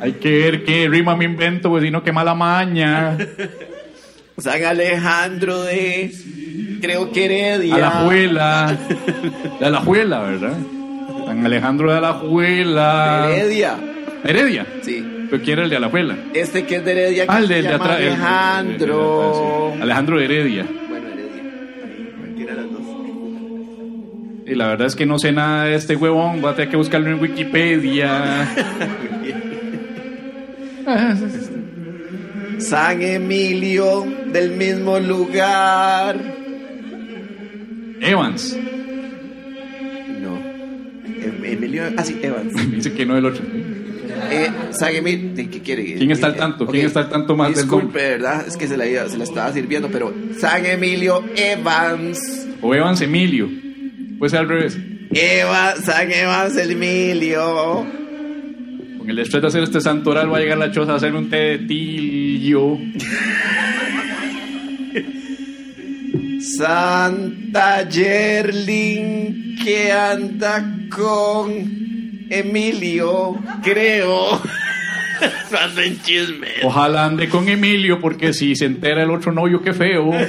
[0.00, 3.18] Hay que ver qué rima me invento, pues si no, qué mala maña.
[4.38, 6.10] San Alejandro de.
[6.80, 7.74] Creo que Heredia.
[7.74, 8.78] A la juela.
[9.60, 10.56] De la juela, ¿verdad?
[11.26, 13.28] San Alejandro de la juela.
[13.30, 13.76] Heredia.
[14.26, 14.66] Heredia.
[14.82, 15.04] Sí.
[15.30, 16.16] ¿Pero quién era el de la juela?
[16.34, 17.24] Este que es de Heredia.
[17.28, 17.98] Ah, el que de, se de llama atrás.
[18.00, 19.72] el- el- el- el- Alejandro.
[19.76, 19.82] sí.
[19.82, 20.66] Alejandro Heredia.
[20.88, 21.42] Bueno, Heredia.
[21.84, 22.82] Ahí, cualquiera de las dos.
[24.46, 26.40] Y la verdad es que no sé nada de este huevón.
[26.40, 28.48] Voy a tener que buscarlo en Wikipedia.
[32.58, 36.16] San Emilio del mismo lugar.
[38.00, 38.56] Evans.
[40.22, 40.36] No.
[41.06, 41.82] Em- Emilio.
[41.96, 42.54] Ah, sí, Evans.
[42.72, 43.44] Dice que no el otro.
[44.30, 44.50] Eh,
[45.34, 45.94] ¿de ¿qué quiere?
[45.94, 46.66] ¿Quién está al tanto?
[46.66, 48.46] ¿Quién está al tanto más del Disculpe, ¿verdad?
[48.46, 52.46] Es que se la, iba- se la estaba sirviendo, pero San Emilio Evans.
[52.62, 53.48] O Evans Emilio.
[54.18, 54.78] Puede ser al revés.
[55.12, 57.86] Eva, San Evans Emilio.
[58.98, 61.28] Con el estrés de hacer este santoral va a llegar la choza a hacer un
[61.30, 62.78] té de tillo.
[66.40, 71.85] Santa Yerlin que anda con
[72.30, 74.40] Emilio, creo.
[75.52, 76.48] Hacen chisme.
[76.62, 80.10] Ojalá ande con Emilio, porque si se entera el otro novio, qué feo.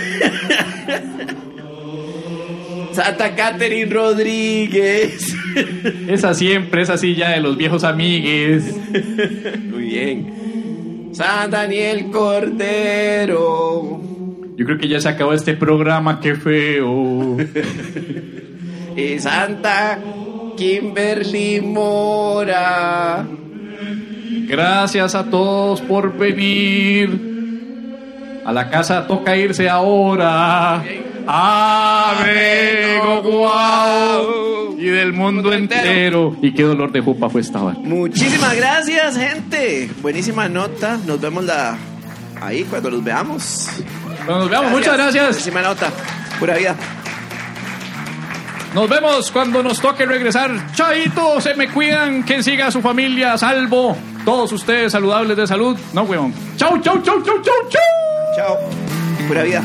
[2.94, 5.36] Santa Catherine Rodríguez.
[6.08, 8.76] Esa siempre, esa silla de los viejos amigues.
[9.70, 11.10] Muy bien.
[11.14, 14.02] San Daniel Cordero.
[14.56, 17.38] Yo creo que ya se acabó este programa, qué feo.
[18.96, 20.00] Y Santa
[20.58, 23.26] Kimberly Mora.
[24.48, 27.38] Gracias a todos por venir.
[28.44, 30.84] A la casa toca irse ahora.
[31.28, 34.76] ¡Ave guau!
[34.80, 36.36] Y del mundo entero.
[36.42, 37.78] Y qué dolor de jupa fue esta hora.
[37.80, 39.90] Muchísimas gracias, gente.
[40.02, 40.98] Buenísima nota.
[41.06, 41.78] Nos vemos la...
[42.42, 43.68] ahí cuando los veamos.
[44.26, 45.28] Bueno, nos vemos, muchas gracias.
[45.28, 45.92] Buenísima nota.
[46.40, 46.76] Pura vida.
[48.74, 50.52] Nos vemos cuando nos toque regresar.
[50.74, 52.24] Chaito, se me cuidan.
[52.24, 53.98] Que siga su familia a salvo.
[54.26, 55.78] Todos ustedes saludables de salud.
[55.94, 56.34] No, weón.
[56.58, 57.82] Chau, chau, chau, chau, chau, chau.
[58.36, 58.58] Chao.
[59.28, 59.64] Pura vida.